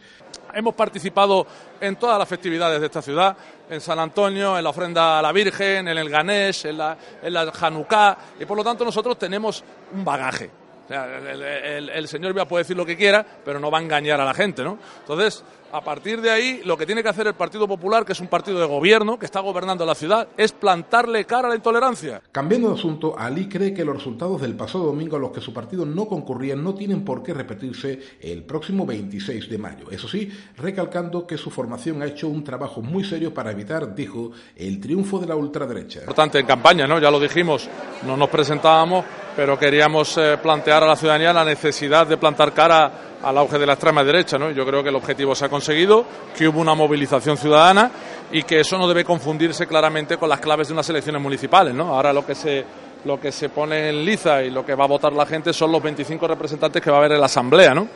Hemos 0.55 0.76
participado 0.76 1.49
en 1.81 1.97
todas 1.97 2.17
las 2.17 2.29
festividades 2.29 2.79
de 2.79 2.87
esta 2.87 3.03
ciudad, 3.03 3.37
en 3.69 3.81
San 3.81 3.99
Antonio, 3.99 4.56
en 4.56 4.62
la 4.62 4.70
ofrenda 4.70 5.19
a 5.19 5.23
la 5.23 5.32
Virgen, 5.32 5.88
en 5.88 5.99
el 5.99 6.09
Ganesh, 6.09 6.67
en 6.67 6.79
la, 6.79 6.97
en 7.20 7.35
la 7.35 7.52
Hanukkah, 7.61 8.19
y 8.38 8.44
por 8.44 8.56
lo 8.56 8.62
tanto 8.62 8.85
nosotros 8.85 9.19
tenemos 9.19 9.64
un 9.93 10.05
bagaje. 10.05 10.65
El, 10.88 11.91
el, 11.91 12.09
señor 12.09 12.35
ya 12.35 12.47
puede 12.47 12.62
decir 12.62 12.77
lo 12.77 12.87
que 12.87 12.97
quiera, 12.97 13.25
pero 13.44 13.59
no 13.59 13.71
va 13.71 13.79
a 13.79 13.83
engañar 13.83 14.21
a 14.21 14.25
la 14.25 14.35
gente, 14.35 14.62
¿no? 14.62 14.79
Entonces, 15.00 15.44
a 15.73 15.81
partir 15.81 16.21
de 16.21 16.31
ahí, 16.31 16.62
lo 16.65 16.77
que 16.77 16.87
tiene 16.87 17.03
que 17.03 17.09
hacer 17.09 17.27
el 17.27 17.35
Partido 17.35 17.67
Popular, 17.67 18.05
que 18.05 18.12
es 18.12 18.21
un 18.21 18.29
partido 18.29 18.61
de 18.61 18.67
gobierno, 18.67 19.19
que 19.19 19.27
está 19.27 19.41
gobernando 19.41 19.85
la 19.85 19.94
ciudad, 19.94 20.29
es 20.37 20.53
plantarle 20.53 21.25
cara 21.25 21.49
a 21.49 21.50
la 21.50 21.56
intolerancia. 21.56 22.23
Cambiando 22.31 22.69
de 22.69 22.75
asunto, 22.77 23.15
Ali 23.19 23.49
cree 23.49 23.75
que 23.75 23.85
los 23.85 23.97
resultados 23.97 24.41
del 24.41 24.55
pasado 24.55 24.85
domingo 24.85 25.17
a 25.17 25.19
los 25.19 25.33
que 25.33 25.41
su 25.41 25.53
partido 25.53 25.85
no 25.85 26.06
concurría 26.06 26.55
no 26.56 26.75
tienen 26.75 27.05
por 27.05 27.23
qué 27.23 27.35
repetirse 27.35 28.00
el 28.21 28.44
próximo 28.44 28.87
26 28.87 29.50
de 29.50 29.59
mayo. 29.59 29.91
Eso 29.91 30.09
sí, 30.09 30.31
recalcando 30.56 31.27
que 31.27 31.37
su 31.37 31.50
formación 31.50 32.00
ha 32.03 32.06
hecho 32.06 32.29
un 32.29 32.44
trabajo 32.44 32.81
muy 32.81 33.05
serio 33.05 33.35
para 33.35 33.50
evitar, 33.50 33.94
dijo, 33.94 34.31
el 34.56 34.81
triunfo 34.81 35.19
de 35.19 35.27
la 35.27 35.37
ultraderecha. 35.37 36.00
Importante 36.00 36.38
en 36.38 36.47
campaña, 36.47 36.87
¿no? 36.87 36.99
Ya 36.99 37.11
lo 37.11 37.19
dijimos, 37.19 37.69
no 38.06 38.17
nos 38.17 38.29
presentábamos, 38.29 39.05
pero 39.37 39.59
queríamos 39.59 40.17
eh, 40.17 40.38
plantear 40.43 40.83
a 40.83 40.87
la 40.87 40.97
ciudadanía 40.97 41.33
la 41.33 41.44
necesidad 41.44 42.06
de 42.06 42.17
plantar 42.17 42.55
cara 42.55 43.19
al 43.23 43.37
auge 43.37 43.59
de 43.59 43.66
la 43.66 43.75
extrema 43.75 44.02
derecha. 44.02 44.38
¿no? 44.38 44.50
Yo 44.50 44.64
creo 44.64 44.83
que 44.83 44.88
el 44.88 44.97
objetivo 44.97 45.35
se 45.35 45.45
ha 45.45 45.49
conseguido, 45.50 46.07
que 46.37 46.49
hubo 46.49 46.59
una 46.59 46.75
movilización 46.75 47.37
ciudadana 47.37 47.90
y 48.33 48.43
que 48.45 48.61
eso 48.61 48.78
no 48.78 48.88
debe 48.88 49.05
confundirse 49.05 49.66
claramente 49.66 50.16
con 50.16 50.31
las 50.31 50.40
claves 50.40 50.69
de 50.69 50.73
unas 50.73 50.88
elecciones 50.88 51.21
municipales. 51.21 51.75
¿no? 51.75 51.95
Ahora 51.95 52.14
lo 52.14 52.25
que 52.25 52.35
se 52.35 52.64
lo 53.05 53.21
que 53.21 53.31
se 53.31 53.50
pone 53.50 53.90
en 53.90 54.05
liza 54.05 54.43
y 54.43 54.50
lo 54.50 54.66
que 54.66 54.75
va 54.75 54.85
a 54.85 54.88
votar 54.88 55.12
la 55.12 55.26
gente 55.26 55.52
son 55.52 55.71
los 55.71 55.81
25 55.81 56.26
representantes 56.26 56.83
que 56.83 56.90
va 56.90 56.97
a 56.97 57.00
haber 57.00 57.12
en 57.12 57.21
la 57.21 57.26
Asamblea, 57.26 57.73
¿no? 57.73 57.87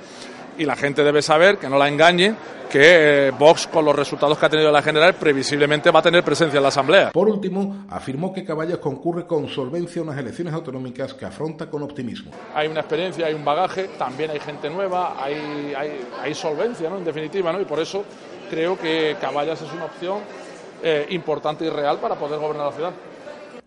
Y 0.60 0.66
la 0.66 0.76
gente 0.76 1.02
debe 1.02 1.22
saber, 1.22 1.56
que 1.56 1.70
no 1.70 1.78
la 1.78 1.88
engañen, 1.88 2.36
que 2.70 3.28
eh, 3.28 3.30
Vox, 3.30 3.66
con 3.66 3.82
los 3.82 3.96
resultados 3.96 4.36
que 4.38 4.44
ha 4.44 4.48
tenido 4.50 4.70
la 4.70 4.82
general, 4.82 5.14
previsiblemente 5.14 5.90
va 5.90 6.00
a 6.00 6.02
tener 6.02 6.22
presencia 6.22 6.58
en 6.58 6.62
la 6.62 6.68
Asamblea. 6.68 7.12
Por 7.12 7.30
último, 7.30 7.86
afirmó 7.88 8.30
que 8.30 8.44
Caballas 8.44 8.76
concurre 8.76 9.26
con 9.26 9.48
solvencia 9.48 10.00
a 10.00 10.04
unas 10.04 10.18
elecciones 10.18 10.52
autonómicas 10.52 11.14
que 11.14 11.24
afronta 11.24 11.70
con 11.70 11.82
optimismo. 11.82 12.30
Hay 12.54 12.68
una 12.68 12.80
experiencia, 12.80 13.26
hay 13.26 13.32
un 13.32 13.42
bagaje, 13.42 13.88
también 13.98 14.32
hay 14.32 14.38
gente 14.38 14.68
nueva, 14.68 15.16
hay, 15.18 15.72
hay, 16.22 16.34
solvencia, 16.34 16.90
¿no? 16.90 16.98
en 16.98 17.04
definitiva, 17.04 17.50
¿no? 17.52 17.60
y 17.62 17.64
por 17.64 17.80
eso 17.80 18.04
creo 18.50 18.78
que 18.78 19.16
Caballas 19.18 19.62
es 19.62 19.72
una 19.72 19.86
opción 19.86 20.18
eh, 20.82 21.06
importante 21.08 21.64
y 21.64 21.70
real 21.70 21.98
para 21.98 22.16
poder 22.16 22.38
gobernar 22.38 22.66
la 22.66 22.72
ciudad. 22.72 22.92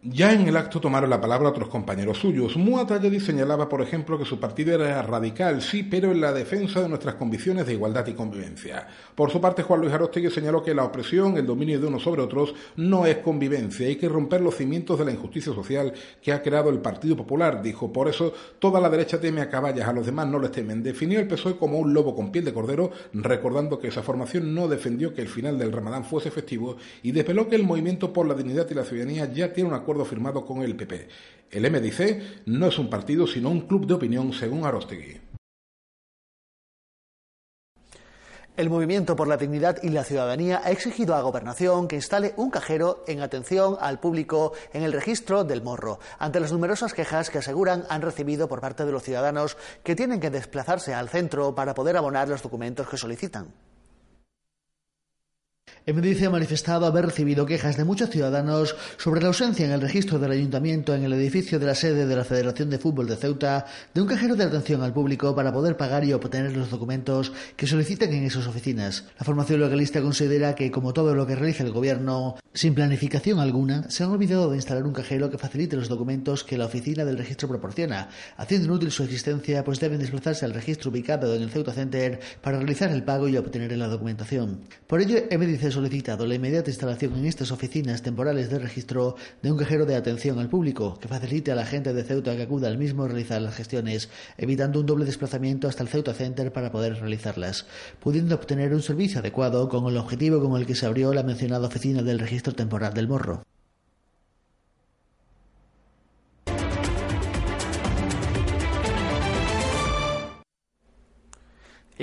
Ya 0.06 0.34
en 0.34 0.46
el 0.46 0.58
acto 0.58 0.82
tomaron 0.82 1.10
la 1.10 1.22
palabra 1.22 1.48
otros 1.48 1.70
compañeros 1.70 2.18
suyos. 2.18 2.58
Muatalledi 2.58 3.22
señalaba, 3.22 3.70
por 3.70 3.82
ejemplo, 3.82 4.20
que 4.20 4.26
su 4.26 4.38
partido 4.38 4.76
era 4.76 5.02
radical, 5.02 5.62
sí, 5.62 5.82
pero 5.82 6.12
en 6.12 6.20
la 6.20 6.34
defensa 6.34 6.82
de 6.82 6.90
nuestras 6.90 7.16
convicciones 7.16 7.66
de 7.66 7.72
igualdad 7.72 8.06
y 8.08 8.14
convivencia. 8.14 8.86
Por 9.16 9.32
su 9.32 9.40
parte, 9.40 9.64
Juan 9.64 9.80
Luis 9.80 9.94
Arostegui 9.94 10.30
señaló 10.30 10.62
que 10.62 10.74
la 10.74 10.84
opresión, 10.84 11.38
el 11.38 11.46
dominio 11.46 11.80
de 11.80 11.88
unos 11.88 12.04
sobre 12.04 12.22
otros, 12.22 12.54
no 12.76 13.06
es 13.06 13.20
convivencia. 13.20 13.88
Hay 13.88 13.96
que 13.96 14.10
romper 14.10 14.42
los 14.42 14.58
cimientos 14.58 15.00
de 15.00 15.06
la 15.06 15.12
injusticia 15.14 15.54
social 15.54 15.94
que 16.22 16.34
ha 16.34 16.42
creado 16.42 16.70
el 16.70 16.80
Partido 16.80 17.16
Popular, 17.16 17.62
dijo. 17.62 17.94
Por 17.94 18.10
eso, 18.10 18.34
toda 18.60 18.82
la 18.82 18.90
derecha 18.90 19.22
teme 19.22 19.40
a 19.40 19.50
caballas, 19.50 19.88
a 19.88 19.94
los 19.94 20.06
demás 20.06 20.28
no 20.28 20.38
les 20.38 20.52
temen. 20.52 20.84
Definió 20.84 21.22
el 21.22 21.30
PSOE 21.30 21.56
como 21.56 21.78
un 21.80 21.94
lobo 21.94 22.14
con 22.14 22.30
piel 22.30 22.44
de 22.44 22.54
cordero, 22.54 22.92
recordando 23.14 23.80
que 23.80 23.88
esa 23.88 24.04
formación 24.04 24.54
no 24.54 24.68
defendió 24.68 25.14
que 25.14 25.22
el 25.22 25.30
final 25.30 25.58
del 25.58 25.72
Ramadán 25.72 26.04
fuese 26.04 26.28
efectivo 26.28 26.76
y 27.04 27.14
desveló 27.14 27.48
que 27.48 27.56
el 27.56 27.64
movimiento 27.64 28.12
por 28.12 28.28
la 28.28 28.34
dignidad 28.34 28.68
y 28.70 28.74
la 28.74 28.84
ciudadanía 28.84 29.32
ya 29.32 29.54
tiene 29.54 29.70
un 29.70 29.76
acuerdo 29.76 29.93
firmado 30.04 30.46
con 30.46 30.64
el 30.64 30.76
PP. 30.76 31.08
El 31.52 31.72
MDC 31.72 32.46
no 32.48 32.68
es 32.68 32.80
un 32.80 32.90
partido, 32.90 33.28
sino 33.28 33.50
un 33.50 33.62
club 33.62 33.86
de 33.86 33.94
opinión, 33.94 34.34
según 34.34 34.66
Arostegui. 34.66 35.22
El 38.56 38.70
Movimiento 38.70 39.16
por 39.16 39.28
la 39.28 39.38
Dignidad 39.38 39.78
y 39.82 39.90
la 39.90 40.04
Ciudadanía 40.04 40.62
ha 40.64 40.70
exigido 40.70 41.16
a 41.16 41.22
Gobernación 41.22 41.88
que 41.88 41.96
instale 41.96 42.36
un 42.38 42.52
cajero 42.52 43.04
en 43.08 43.22
atención 43.22 43.78
al 43.80 44.00
público 44.00 44.54
en 44.74 44.84
el 44.84 44.94
registro 44.94 45.44
del 45.44 45.64
morro, 45.64 46.00
ante 46.20 46.40
las 46.40 46.52
numerosas 46.52 46.94
quejas 46.94 47.32
que 47.32 47.40
aseguran 47.40 47.84
han 47.90 48.04
recibido 48.04 48.48
por 48.48 48.62
parte 48.62 48.86
de 48.86 48.92
los 48.92 49.02
ciudadanos 49.02 49.58
que 49.84 49.96
tienen 49.96 50.20
que 50.20 50.30
desplazarse 50.30 50.94
al 50.94 51.10
centro 51.10 51.56
para 51.56 51.74
poder 51.74 51.98
abonar 51.98 52.28
los 52.30 52.44
documentos 52.44 52.88
que 52.88 52.98
solicitan. 52.98 53.48
Emedice 55.86 56.26
ha 56.26 56.30
manifestado 56.30 56.86
haber 56.86 57.08
recibido 57.08 57.46
quejas 57.46 57.76
de 57.76 57.84
muchos 57.84 58.10
ciudadanos 58.10 58.74
sobre 58.96 59.20
la 59.20 59.28
ausencia 59.28 59.66
en 59.66 59.74
el 59.74 59.82
registro 59.82 60.18
del 60.18 60.32
ayuntamiento 60.32 60.96
en 60.96 61.04
el 61.04 61.12
edificio 61.12 61.60
de 61.60 61.66
la 61.66 61.76
sede 61.76 62.06
de 62.06 62.16
la 62.16 62.24
Federación 62.24 62.70
de 62.70 62.80
Fútbol 62.80 63.08
de 63.08 63.18
Ceuta 63.18 63.66
de 63.94 64.00
un 64.00 64.08
cajero 64.08 64.38
de 64.38 64.46
atención 64.46 64.82
al 64.82 64.94
público 64.94 65.36
para 65.36 65.52
poder 65.52 65.76
pagar 65.76 66.06
y 66.06 66.14
obtener 66.14 66.56
los 66.56 66.70
documentos 66.70 67.34
que 67.58 67.68
solicitan 67.68 68.14
en 68.14 68.24
esas 68.24 68.48
oficinas. 68.48 69.04
La 69.20 69.26
formación 69.26 69.60
localista 69.60 70.02
considera 70.02 70.56
que, 70.56 70.72
como 70.72 70.94
todo 70.94 71.16
lo 71.16 71.28
que 71.28 71.36
realiza 71.36 71.66
el 71.66 71.74
gobierno, 71.74 72.38
sin 72.54 72.76
planificación 72.76 73.40
alguna, 73.40 73.90
se 73.90 74.06
han 74.06 74.12
olvidado 74.12 74.52
de 74.52 74.56
instalar 74.56 74.86
un 74.86 74.94
cajero 74.94 75.30
que 75.30 75.38
facilite 75.38 75.76
los 75.76 75.90
documentos 75.90 76.46
que 76.46 76.58
la 76.58 76.68
oficina 76.68 77.04
del 77.04 77.18
registro 77.18 77.50
proporciona, 77.50 78.08
haciendo 78.38 78.68
inútil 78.68 78.92
su 78.92 79.04
existencia, 79.04 79.66
pues 79.66 79.82
deben 79.82 80.00
desplazarse 80.00 80.46
al 80.46 80.54
registro 80.54 80.92
ubicado 80.92 81.36
en 81.36 81.42
el 81.42 81.50
Ceuta 81.50 81.74
Center 81.74 82.22
para 82.42 82.60
realizar 82.60 82.90
el 82.90 83.04
pago 83.04 83.28
y 83.28 83.36
obtener 83.36 83.76
la 83.78 83.90
documentación. 83.90 84.62
Por 84.88 85.02
ello, 85.02 85.18
Emedice 85.30 85.73
solicitado 85.74 86.26
la 86.26 86.36
inmediata 86.36 86.70
instalación 86.70 87.16
en 87.16 87.26
estas 87.26 87.52
oficinas 87.52 88.02
temporales 88.02 88.50
de 88.50 88.60
registro 88.60 89.16
de 89.42 89.52
un 89.52 89.58
cajero 89.58 89.86
de 89.86 89.96
atención 89.96 90.40
al 90.40 90.48
público 90.48 90.98
que 91.00 91.08
facilite 91.08 91.52
a 91.52 91.56
la 91.56 91.66
gente 91.66 91.94
de 91.94 92.04
Ceuta 92.04 92.36
que 92.36 92.44
acuda 92.44 92.68
al 92.68 92.78
mismo 92.78 93.08
realizar 93.08 93.42
las 93.42 93.56
gestiones, 93.56 94.10
evitando 94.38 94.80
un 94.80 94.86
doble 94.86 95.06
desplazamiento 95.06 95.68
hasta 95.68 95.84
el 95.84 95.90
Ceuta 95.90 96.14
Center 96.14 96.54
para 96.54 96.72
poder 96.72 97.00
realizarlas, 97.00 97.66
pudiendo 98.00 98.36
obtener 98.36 98.74
un 98.74 98.82
servicio 98.82 99.20
adecuado 99.20 99.68
con 99.68 99.86
el 99.88 99.98
objetivo 99.98 100.40
con 100.40 100.60
el 100.60 100.66
que 100.66 100.76
se 100.76 100.86
abrió 100.86 101.14
la 101.14 101.24
mencionada 101.24 101.68
oficina 101.68 102.04
del 102.04 102.20
registro 102.20 102.54
temporal 102.54 102.94
del 102.94 103.08
morro. 103.08 103.44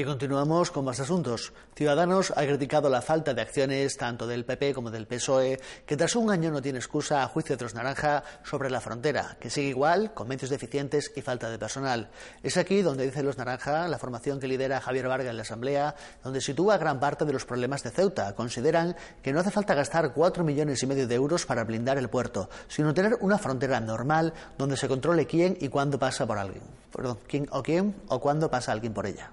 Y 0.01 0.05
continuamos 0.05 0.71
con 0.71 0.87
más 0.87 0.99
asuntos. 0.99 1.53
Ciudadanos 1.77 2.33
ha 2.35 2.47
criticado 2.47 2.89
la 2.89 3.03
falta 3.03 3.35
de 3.35 3.43
acciones 3.43 3.99
tanto 3.99 4.27
del 4.27 4.47
PP 4.47 4.73
como 4.73 4.91
del 4.91 5.07
PSOE, 5.07 5.61
que 5.85 5.95
tras 5.95 6.17
un 6.17 6.31
año 6.31 6.51
no 6.51 6.63
tiene 6.63 6.79
excusa 6.79 7.23
a 7.23 7.29
juicio 7.29 7.55
de 7.55 7.65
los 7.65 7.75
naranja 7.75 8.25
sobre 8.43 8.71
la 8.71 8.81
frontera, 8.81 9.37
que 9.39 9.51
sigue 9.51 9.69
igual, 9.69 10.15
con 10.15 10.27
medios 10.27 10.49
deficientes 10.49 11.13
y 11.15 11.21
falta 11.21 11.51
de 11.51 11.59
personal. 11.59 12.09
Es 12.43 12.57
aquí 12.57 12.81
donde 12.81 13.05
dice 13.05 13.23
los 13.23 13.37
naranja, 13.37 13.89
la 13.89 13.99
formación 13.99 14.41
que 14.41 14.49
lidera 14.49 14.81
Javier 14.81 15.07
Vargas 15.07 15.29
en 15.29 15.37
la 15.37 15.43
Asamblea, 15.43 15.95
donde 16.25 16.41
sitúa 16.41 16.79
gran 16.79 16.99
parte 16.99 17.27
de 17.27 17.35
los 17.35 17.45
problemas 17.45 17.83
de 17.83 17.91
Ceuta. 17.91 18.35
Consideran 18.35 18.97
que 19.23 19.35
no 19.35 19.41
hace 19.41 19.51
falta 19.51 19.75
gastar 19.75 20.15
cuatro 20.15 20.45
millones 20.45 20.83
y 20.83 20.87
medio 20.87 21.07
de 21.07 21.15
euros 21.15 21.45
para 21.45 21.65
blindar 21.65 21.99
el 21.99 22.09
puerto, 22.09 22.49
sino 22.69 22.95
tener 22.95 23.19
una 23.21 23.37
frontera 23.37 23.81
normal 23.81 24.33
donde 24.57 24.79
se 24.79 24.89
controle 24.89 25.27
quién 25.27 25.59
y 25.61 25.69
cuándo 25.69 25.99
pasa 25.99 26.27
por 26.27 26.39
alguien. 26.39 26.63
Perdón, 26.91 27.19
quién 27.29 27.47
o 27.51 27.63
quién 27.63 27.95
o 28.09 28.19
cuándo 28.19 28.51
pasa 28.51 28.73
alguien 28.73 28.95
por 28.95 29.05
ella. 29.05 29.33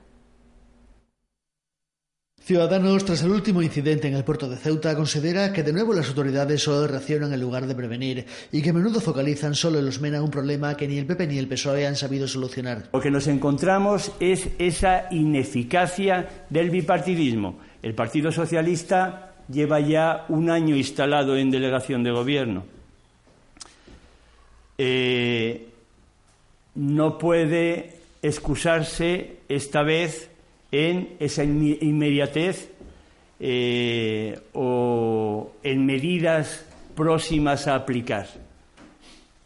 Ciudadanos, 2.48 3.04
tras 3.04 3.24
el 3.24 3.32
último 3.32 3.62
incidente 3.62 4.08
en 4.08 4.14
el 4.14 4.24
puerto 4.24 4.48
de 4.48 4.56
Ceuta, 4.56 4.96
considera 4.96 5.52
que 5.52 5.64
de 5.64 5.74
nuevo 5.74 5.94
las 5.94 6.08
autoridades 6.08 6.64
solo 6.64 6.88
reaccionan 6.88 7.34
en 7.34 7.42
lugar 7.42 7.68
de 7.68 7.76
prevenir 7.76 8.26
y 8.54 8.62
que 8.62 8.70
a 8.70 8.74
menudo 8.74 9.02
focalizan 9.02 9.54
solo 9.54 9.80
en 9.80 9.86
los 9.86 10.00
MENA 10.00 10.22
un 10.22 10.32
problema 10.32 10.78
que 10.78 10.88
ni 10.88 10.98
el 10.98 11.06
PP 11.06 11.28
ni 11.28 11.40
el 11.40 11.50
PSOE 11.50 11.86
han 11.86 11.98
sabido 11.98 12.26
solucionar. 12.26 12.88
Lo 12.94 13.02
que 13.02 13.12
nos 13.12 13.28
encontramos 13.28 14.14
es 14.22 14.48
esa 14.60 15.10
ineficacia 15.12 16.46
del 16.50 16.70
bipartidismo. 16.70 17.60
El 17.84 17.96
Partido 17.96 18.32
Socialista 18.32 19.34
lleva 19.52 19.82
ya 19.82 20.24
un 20.30 20.50
año 20.50 20.78
instalado 20.78 21.36
en 21.36 21.52
delegación 21.52 22.02
de 22.02 22.12
gobierno. 22.12 22.64
Eh, 24.78 25.68
no 26.76 27.18
puede 27.18 28.00
excusarse 28.22 29.40
esta 29.50 29.84
vez 29.84 30.30
en 30.72 31.16
esa 31.20 31.44
inmediatez 31.44 32.70
eh, 33.40 34.40
o 34.54 35.52
en 35.64 35.86
medidas 35.86 36.66
próximas 36.96 37.68
a 37.68 37.76
aplicar. 37.76 38.28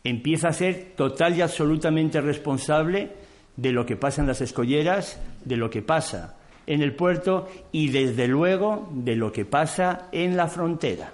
Empieza 0.03 0.47
a 0.47 0.53
ser 0.53 0.93
total 0.95 1.37
y 1.37 1.41
absolutamente 1.41 2.21
responsable 2.21 3.09
de 3.55 3.71
lo 3.71 3.85
que 3.85 3.97
pasa 3.97 4.21
en 4.21 4.27
las 4.27 4.41
escolleras, 4.41 5.21
de 5.45 5.57
lo 5.57 5.69
que 5.69 5.81
pasa 5.81 6.37
en 6.65 6.81
el 6.81 6.95
puerto 6.95 7.49
y, 7.71 7.89
desde 7.89 8.27
luego, 8.27 8.89
de 8.93 9.15
lo 9.15 9.31
que 9.31 9.45
pasa 9.45 10.07
en 10.11 10.37
la 10.37 10.47
frontera. 10.47 11.13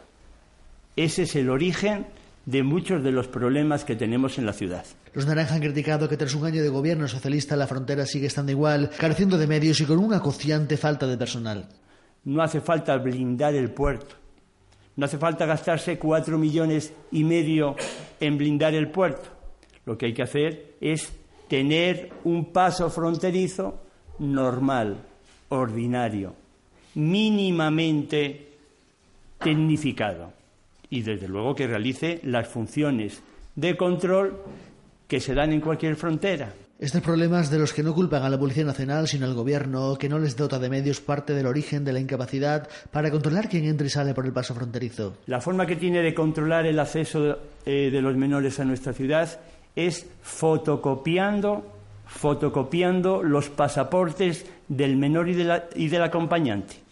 Ese 0.96 1.24
es 1.24 1.36
el 1.36 1.50
origen 1.50 2.06
de 2.48 2.64
muchos 2.64 3.04
de 3.04 3.12
los 3.12 3.28
problemas 3.28 3.84
que 3.84 3.98
tenemos 3.98 4.38
en 4.38 4.46
la 4.46 4.54
ciudad. 4.54 4.86
Los 5.14 5.28
naranjas 5.28 5.58
han 5.58 5.62
criticado 5.62 6.08
que 6.08 6.16
tras 6.16 6.34
un 6.34 6.46
año 6.46 6.64
de 6.64 6.70
gobierno 6.70 7.06
socialista 7.10 7.58
la 7.58 7.68
frontera 7.68 8.06
sigue 8.06 8.28
estando 8.28 8.54
igual, 8.54 8.90
careciendo 8.98 9.38
de 9.38 9.48
medios 9.48 9.82
y 9.82 9.86
con 9.86 10.00
una 10.00 10.18
acuciante 10.18 10.78
falta 10.78 11.06
de 11.06 11.18
personal. 11.18 11.68
No 12.24 12.42
hace 12.42 12.62
falta 12.62 12.96
blindar 12.98 13.54
el 13.54 13.72
puerto. 13.72 14.16
No 14.96 15.06
hace 15.06 15.18
falta 15.18 15.46
gastarse 15.46 16.00
cuatro 16.00 16.38
millones 16.38 16.94
y 17.12 17.26
medio 17.26 17.76
en 18.18 18.38
blindar 18.38 18.74
el 18.76 18.92
puerto. 18.92 19.30
Lo 19.86 19.98
que 19.98 20.06
hay 20.06 20.14
que 20.14 20.24
hacer 20.24 20.76
es 20.80 21.12
tener 21.50 22.14
un 22.24 22.54
paso 22.54 22.90
fronterizo 22.90 23.82
normal, 24.20 24.96
ordinario, 25.50 26.34
mínimamente 26.96 28.54
tecnificado 29.38 30.38
y 30.90 31.02
desde 31.02 31.28
luego 31.28 31.56
que 31.56 31.68
realice 31.68 32.20
las 32.24 32.48
funciones 32.48 33.22
de 33.56 33.76
control 33.76 34.42
que 35.08 35.20
se 35.20 35.34
dan 35.34 35.54
en 35.54 35.62
cualquier 35.62 35.96
frontera. 35.96 36.54
Estos 36.80 37.02
problemas 37.02 37.50
de 37.50 37.58
los 37.58 37.74
que 37.74 37.82
no 37.82 37.96
culpan 37.96 38.22
a 38.22 38.30
la 38.30 38.38
Policía 38.38 38.64
Nacional, 38.64 39.08
sino 39.08 39.26
al 39.26 39.34
Gobierno, 39.34 39.96
que 39.98 40.10
no 40.10 40.20
les 40.20 40.38
dota 40.38 40.60
de 40.60 40.70
medios, 40.70 41.02
parte 41.02 41.34
del 41.34 41.48
origen 41.48 41.84
de 41.84 41.92
la 41.92 42.00
incapacidad 42.00 42.70
para 42.92 43.10
controlar 43.10 43.50
quién 43.50 43.66
entra 43.66 43.88
y 43.88 43.90
sale 43.90 44.14
por 44.14 44.28
el 44.28 44.32
paso 44.32 44.54
fronterizo. 44.54 45.16
La 45.26 45.42
forma 45.42 45.66
que 45.66 45.76
tiene 45.76 46.04
de 46.04 46.14
controlar 46.14 46.68
el 46.68 46.80
acceso 46.80 47.40
eh, 47.66 47.90
de 47.90 48.02
los 48.02 48.16
menores 48.16 48.60
a 48.60 48.66
nuestra 48.66 48.94
ciudad 48.94 49.40
es 49.76 50.08
fotocopiando, 50.22 51.66
fotocopiando 52.06 53.24
los 53.24 53.50
pasaportes 53.50 54.46
del 54.68 54.98
menor 54.98 55.30
y, 55.30 55.48
y 55.76 55.88
del 55.88 56.04
acompañante. 56.04 56.87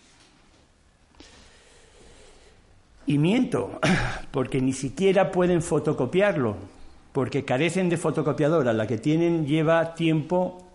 Y 3.07 3.17
miento, 3.17 3.79
porque 4.31 4.61
ni 4.61 4.73
siquiera 4.73 5.31
pueden 5.31 5.61
fotocopiarlo, 5.61 6.55
porque 7.11 7.45
carecen 7.45 7.89
de 7.89 7.97
fotocopiadora. 7.97 8.73
La 8.73 8.87
que 8.87 8.97
tienen 8.97 9.45
lleva 9.45 9.93
tiempo, 9.95 10.65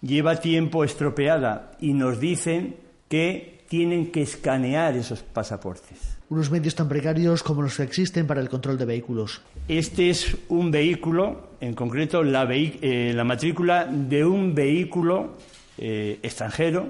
lleva 0.00 0.36
tiempo 0.36 0.84
estropeada 0.84 1.72
y 1.80 1.92
nos 1.92 2.20
dicen 2.20 2.76
que 3.08 3.58
tienen 3.68 4.10
que 4.10 4.22
escanear 4.22 4.96
esos 4.96 5.22
pasaportes. 5.22 6.18
Unos 6.30 6.50
medios 6.50 6.74
tan 6.74 6.88
precarios 6.88 7.42
como 7.42 7.62
los 7.62 7.76
que 7.76 7.82
existen 7.84 8.26
para 8.26 8.40
el 8.40 8.50
control 8.50 8.76
de 8.76 8.84
vehículos. 8.84 9.40
Este 9.66 10.10
es 10.10 10.36
un 10.48 10.70
vehículo, 10.70 11.48
en 11.60 11.74
concreto 11.74 12.22
la, 12.22 12.46
eh, 12.50 13.22
matrícula 13.24 13.86
de 13.86 14.24
un 14.26 14.54
vehículo 14.54 15.36
eh, 15.78 16.18
extranjero, 16.22 16.86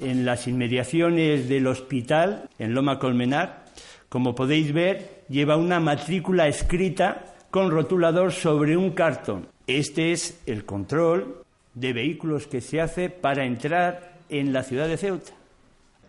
en 0.00 0.24
las 0.24 0.46
inmediaciones 0.46 1.48
del 1.48 1.66
hospital, 1.66 2.48
en 2.58 2.74
Loma 2.74 2.98
Colmenar. 2.98 3.64
Como 4.08 4.34
podéis 4.34 4.72
ver, 4.72 5.24
lleva 5.28 5.56
una 5.56 5.80
matrícula 5.80 6.48
escrita 6.48 7.34
con 7.50 7.70
rotulador 7.70 8.32
sobre 8.32 8.76
un 8.76 8.90
cartón. 8.90 9.48
Este 9.66 10.12
es 10.12 10.40
el 10.46 10.64
control 10.64 11.44
de 11.74 11.92
vehículos 11.92 12.46
que 12.46 12.60
se 12.60 12.80
hace 12.80 13.10
para 13.10 13.44
entrar 13.44 14.18
en 14.28 14.52
la 14.52 14.62
ciudad 14.62 14.88
de 14.88 14.96
Ceuta. 14.96 15.32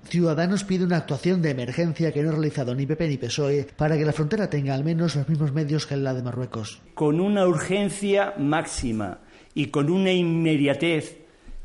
Ciudadanos 0.07 0.63
pide 0.63 0.85
una 0.85 0.97
actuación 0.97 1.41
de 1.41 1.49
emergencia 1.49 2.11
que 2.11 2.21
no 2.21 2.29
ha 2.29 2.33
realizado 2.33 2.75
ni 2.75 2.85
PP 2.85 3.07
ni 3.07 3.17
PSOE 3.17 3.67
para 3.75 3.97
que 3.97 4.05
la 4.05 4.13
frontera 4.13 4.49
tenga 4.49 4.75
al 4.75 4.83
menos 4.83 5.15
los 5.15 5.27
mismos 5.27 5.51
medios 5.51 5.87
que 5.87 5.97
la 5.97 6.13
de 6.13 6.21
Marruecos. 6.21 6.79
Con 6.93 7.19
una 7.19 7.47
urgencia 7.47 8.35
máxima 8.37 9.19
y 9.55 9.67
con 9.67 9.89
una 9.89 10.11
inmediatez 10.11 11.17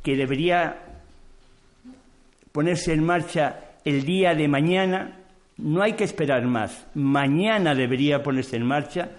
que 0.03 0.17
debería 0.17 0.90
ponerse 2.53 2.93
en 2.93 3.05
marcha 3.05 3.77
el 3.85 4.05
día 4.05 4.35
de 4.35 4.49
mañana, 4.49 5.19
no 5.57 5.83
hay 5.83 5.95
que 5.95 6.05
esperar 6.05 6.45
más. 6.47 6.87
Mañana 6.95 7.75
debería 7.75 8.23
ponerse 8.23 8.57
en 8.57 8.67
marcha. 8.67 9.11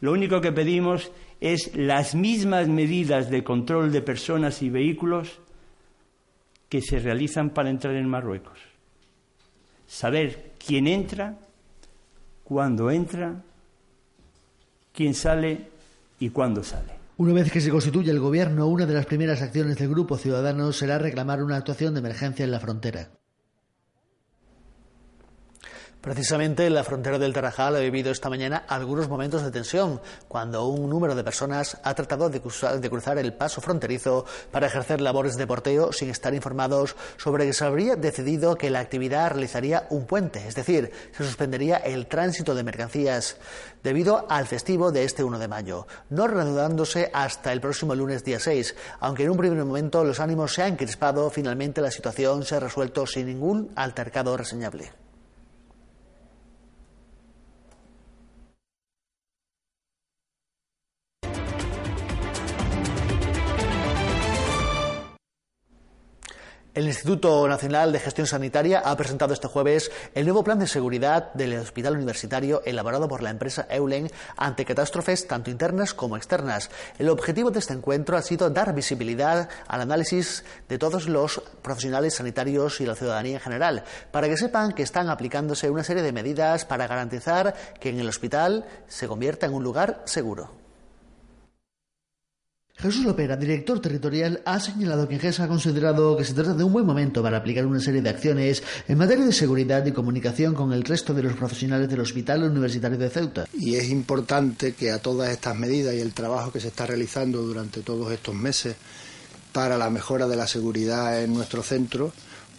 Lo 0.00 0.12
único 0.12 0.40
que 0.40 0.52
pedimos 0.52 1.10
es 1.40 1.74
las 1.74 2.14
mismas 2.14 2.68
medidas 2.68 3.30
de 3.30 3.44
control 3.44 3.92
de 3.92 4.02
personas 4.02 4.62
y 4.62 4.70
vehículos 4.70 5.38
que 6.68 6.82
se 6.82 6.98
realizan 6.98 7.50
para 7.50 7.70
entrar 7.70 7.94
en 7.94 8.08
Marruecos. 8.08 8.58
Saber 9.86 10.52
quién 10.64 10.86
entra, 10.86 11.38
cuándo 12.44 12.90
entra, 12.90 13.42
quién 14.92 15.14
sale 15.14 15.68
y 16.20 16.28
cuándo 16.28 16.62
sale. 16.62 16.97
Una 17.20 17.32
vez 17.32 17.50
que 17.50 17.60
se 17.60 17.70
constituye 17.70 18.12
el 18.12 18.20
gobierno, 18.20 18.68
una 18.68 18.86
de 18.86 18.94
las 18.94 19.06
primeras 19.06 19.42
acciones 19.42 19.76
del 19.76 19.88
Grupo 19.88 20.16
Ciudadanos 20.16 20.76
será 20.76 21.00
reclamar 21.00 21.42
una 21.42 21.56
actuación 21.56 21.92
de 21.94 21.98
emergencia 21.98 22.44
en 22.44 22.52
la 22.52 22.60
frontera. 22.60 23.17
Precisamente 26.00 26.70
la 26.70 26.84
frontera 26.84 27.18
del 27.18 27.32
Tarajal 27.32 27.74
ha 27.74 27.80
vivido 27.80 28.12
esta 28.12 28.30
mañana 28.30 28.64
algunos 28.68 29.08
momentos 29.08 29.42
de 29.42 29.50
tensión, 29.50 30.00
cuando 30.28 30.68
un 30.68 30.88
número 30.88 31.16
de 31.16 31.24
personas 31.24 31.76
ha 31.82 31.92
tratado 31.94 32.30
de 32.30 32.40
cruzar, 32.40 33.18
el 33.18 33.34
paso 33.34 33.60
fronterizo 33.60 34.24
para 34.52 34.68
ejercer 34.68 35.00
labores 35.00 35.36
de 35.36 35.48
porteo 35.48 35.92
sin 35.92 36.08
estar 36.08 36.34
informados 36.34 36.94
sobre 37.16 37.46
que 37.46 37.52
se 37.52 37.64
habría 37.64 37.96
decidido 37.96 38.54
que 38.54 38.70
la 38.70 38.78
actividad 38.78 39.32
realizaría 39.32 39.88
un 39.90 40.06
puente, 40.06 40.46
es 40.46 40.54
decir, 40.54 40.92
se 41.16 41.24
suspendería 41.24 41.78
el 41.78 42.06
tránsito 42.06 42.54
de 42.54 42.62
mercancías 42.62 43.36
debido 43.82 44.24
al 44.30 44.46
festivo 44.46 44.92
de 44.92 45.02
este 45.02 45.24
1 45.24 45.40
de 45.40 45.48
mayo, 45.48 45.88
no 46.10 46.28
reanudándose 46.28 47.10
hasta 47.12 47.52
el 47.52 47.60
próximo 47.60 47.96
lunes 47.96 48.22
día 48.22 48.38
6, 48.38 48.76
aunque 49.00 49.24
en 49.24 49.30
un 49.30 49.36
primer 49.36 49.64
momento 49.64 50.04
los 50.04 50.20
ánimos 50.20 50.54
se 50.54 50.62
han 50.62 50.76
crispado, 50.76 51.28
finalmente 51.28 51.80
la 51.80 51.90
situación 51.90 52.44
se 52.44 52.54
ha 52.54 52.60
resuelto 52.60 53.04
sin 53.04 53.26
ningún 53.26 53.72
altercado 53.74 54.36
reseñable. 54.36 54.92
El 66.78 66.86
Instituto 66.86 67.48
Nacional 67.48 67.90
de 67.90 67.98
Gestión 67.98 68.28
Sanitaria 68.28 68.78
ha 68.84 68.96
presentado 68.96 69.34
este 69.34 69.48
jueves 69.48 69.90
el 70.14 70.26
nuevo 70.26 70.44
plan 70.44 70.60
de 70.60 70.68
seguridad 70.68 71.32
del 71.34 71.58
hospital 71.58 71.96
universitario 71.96 72.62
elaborado 72.64 73.08
por 73.08 73.20
la 73.20 73.30
empresa 73.30 73.66
Eulen 73.68 74.08
ante 74.36 74.64
catástrofes 74.64 75.26
tanto 75.26 75.50
internas 75.50 75.92
como 75.92 76.16
externas. 76.16 76.70
El 77.00 77.08
objetivo 77.08 77.50
de 77.50 77.58
este 77.58 77.74
encuentro 77.74 78.16
ha 78.16 78.22
sido 78.22 78.48
dar 78.50 78.76
visibilidad 78.76 79.48
al 79.66 79.80
análisis 79.80 80.44
de 80.68 80.78
todos 80.78 81.08
los 81.08 81.42
profesionales 81.62 82.14
sanitarios 82.14 82.80
y 82.80 82.86
la 82.86 82.94
ciudadanía 82.94 83.38
en 83.38 83.42
general, 83.42 83.82
para 84.12 84.28
que 84.28 84.36
sepan 84.36 84.70
que 84.70 84.84
están 84.84 85.08
aplicándose 85.08 85.70
una 85.70 85.82
serie 85.82 86.04
de 86.04 86.12
medidas 86.12 86.64
para 86.64 86.86
garantizar 86.86 87.56
que 87.80 87.88
en 87.88 87.98
el 87.98 88.08
hospital 88.08 88.66
se 88.86 89.08
convierta 89.08 89.46
en 89.46 89.54
un 89.54 89.64
lugar 89.64 90.02
seguro. 90.04 90.57
Jesús 92.80 93.04
Lopera, 93.04 93.36
director 93.36 93.80
territorial, 93.80 94.40
ha 94.44 94.60
señalado 94.60 95.08
que 95.08 95.14
Ingesa 95.14 95.42
ha 95.42 95.48
considerado 95.48 96.16
que 96.16 96.24
se 96.24 96.32
trata 96.32 96.54
de 96.54 96.62
un 96.62 96.72
buen 96.72 96.86
momento 96.86 97.20
para 97.24 97.38
aplicar 97.38 97.66
una 97.66 97.80
serie 97.80 98.02
de 98.02 98.08
acciones 98.08 98.62
en 98.86 98.96
materia 98.96 99.24
de 99.24 99.32
seguridad 99.32 99.84
y 99.84 99.90
comunicación 99.90 100.54
con 100.54 100.72
el 100.72 100.84
resto 100.84 101.12
de 101.12 101.24
los 101.24 101.32
profesionales 101.32 101.88
del 101.88 101.98
Hospital 101.98 102.44
Universitario 102.44 102.96
de 102.96 103.10
Ceuta. 103.10 103.46
Y 103.52 103.74
es 103.74 103.90
importante 103.90 104.74
que 104.74 104.92
a 104.92 105.02
todas 105.02 105.30
estas 105.30 105.56
medidas 105.56 105.92
y 105.92 105.98
el 105.98 106.14
trabajo 106.14 106.52
que 106.52 106.60
se 106.60 106.68
está 106.68 106.86
realizando 106.86 107.42
durante 107.42 107.80
todos 107.80 108.12
estos 108.12 108.36
meses 108.36 108.76
para 109.52 109.76
la 109.76 109.90
mejora 109.90 110.28
de 110.28 110.36
la 110.36 110.46
seguridad 110.46 111.20
en 111.20 111.34
nuestro 111.34 111.64
centro, 111.64 112.12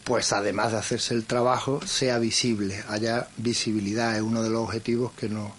pues 0.04 0.34
además 0.34 0.74
de 0.74 0.80
hacerse 0.80 1.14
el 1.14 1.24
trabajo, 1.24 1.80
sea 1.86 2.20
visible, 2.20 2.84
haya 2.90 3.30
visibilidad. 3.38 4.18
Es 4.18 4.22
uno 4.22 4.44
de 4.44 4.50
los 4.50 4.64
objetivos 4.64 5.14
que 5.14 5.30
nos, 5.30 5.54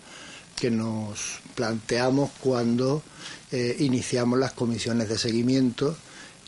que 0.61 0.71
nos 0.71 1.41
planteamos 1.55 2.31
cuando 2.39 3.03
eh, 3.51 3.77
iniciamos 3.81 4.39
las 4.39 4.53
comisiones 4.53 5.09
de 5.09 5.17
seguimiento 5.17 5.97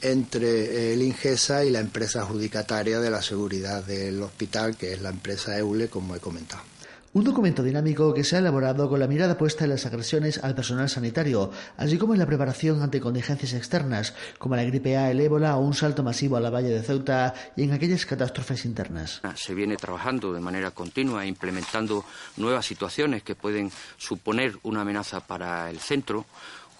entre 0.02 0.48
eh, 0.48 0.92
el 0.92 1.02
INGESA 1.02 1.64
y 1.64 1.70
la 1.70 1.80
empresa 1.80 2.20
adjudicataria 2.20 3.00
de 3.00 3.10
la 3.10 3.22
seguridad 3.22 3.82
del 3.82 4.22
hospital, 4.22 4.76
que 4.76 4.92
es 4.92 5.00
la 5.00 5.08
empresa 5.08 5.56
EULE, 5.56 5.88
como 5.88 6.14
he 6.14 6.20
comentado. 6.20 6.71
Un 7.14 7.24
documento 7.24 7.62
dinámico 7.62 8.14
que 8.14 8.24
se 8.24 8.36
ha 8.36 8.38
elaborado 8.38 8.88
con 8.88 8.98
la 8.98 9.06
mirada 9.06 9.36
puesta 9.36 9.64
en 9.64 9.70
las 9.70 9.84
agresiones 9.84 10.42
al 10.42 10.54
personal 10.54 10.88
sanitario, 10.88 11.50
así 11.76 11.98
como 11.98 12.14
en 12.14 12.18
la 12.18 12.24
preparación 12.24 12.80
ante 12.80 13.02
contingencias 13.02 13.52
externas, 13.52 14.14
como 14.38 14.56
la 14.56 14.64
gripe 14.64 14.96
A, 14.96 15.10
el 15.10 15.20
ébola 15.20 15.58
o 15.58 15.60
un 15.60 15.74
salto 15.74 16.02
masivo 16.02 16.38
a 16.38 16.40
la 16.40 16.48
valle 16.48 16.70
de 16.70 16.82
Ceuta 16.82 17.34
y 17.54 17.64
en 17.64 17.72
aquellas 17.72 18.06
catástrofes 18.06 18.64
internas. 18.64 19.20
Se 19.34 19.54
viene 19.54 19.76
trabajando 19.76 20.32
de 20.32 20.40
manera 20.40 20.70
continua, 20.70 21.26
implementando 21.26 22.02
nuevas 22.38 22.64
situaciones 22.64 23.22
que 23.22 23.34
pueden 23.34 23.70
suponer 23.98 24.56
una 24.62 24.80
amenaza 24.80 25.20
para 25.20 25.68
el 25.68 25.80
centro 25.80 26.24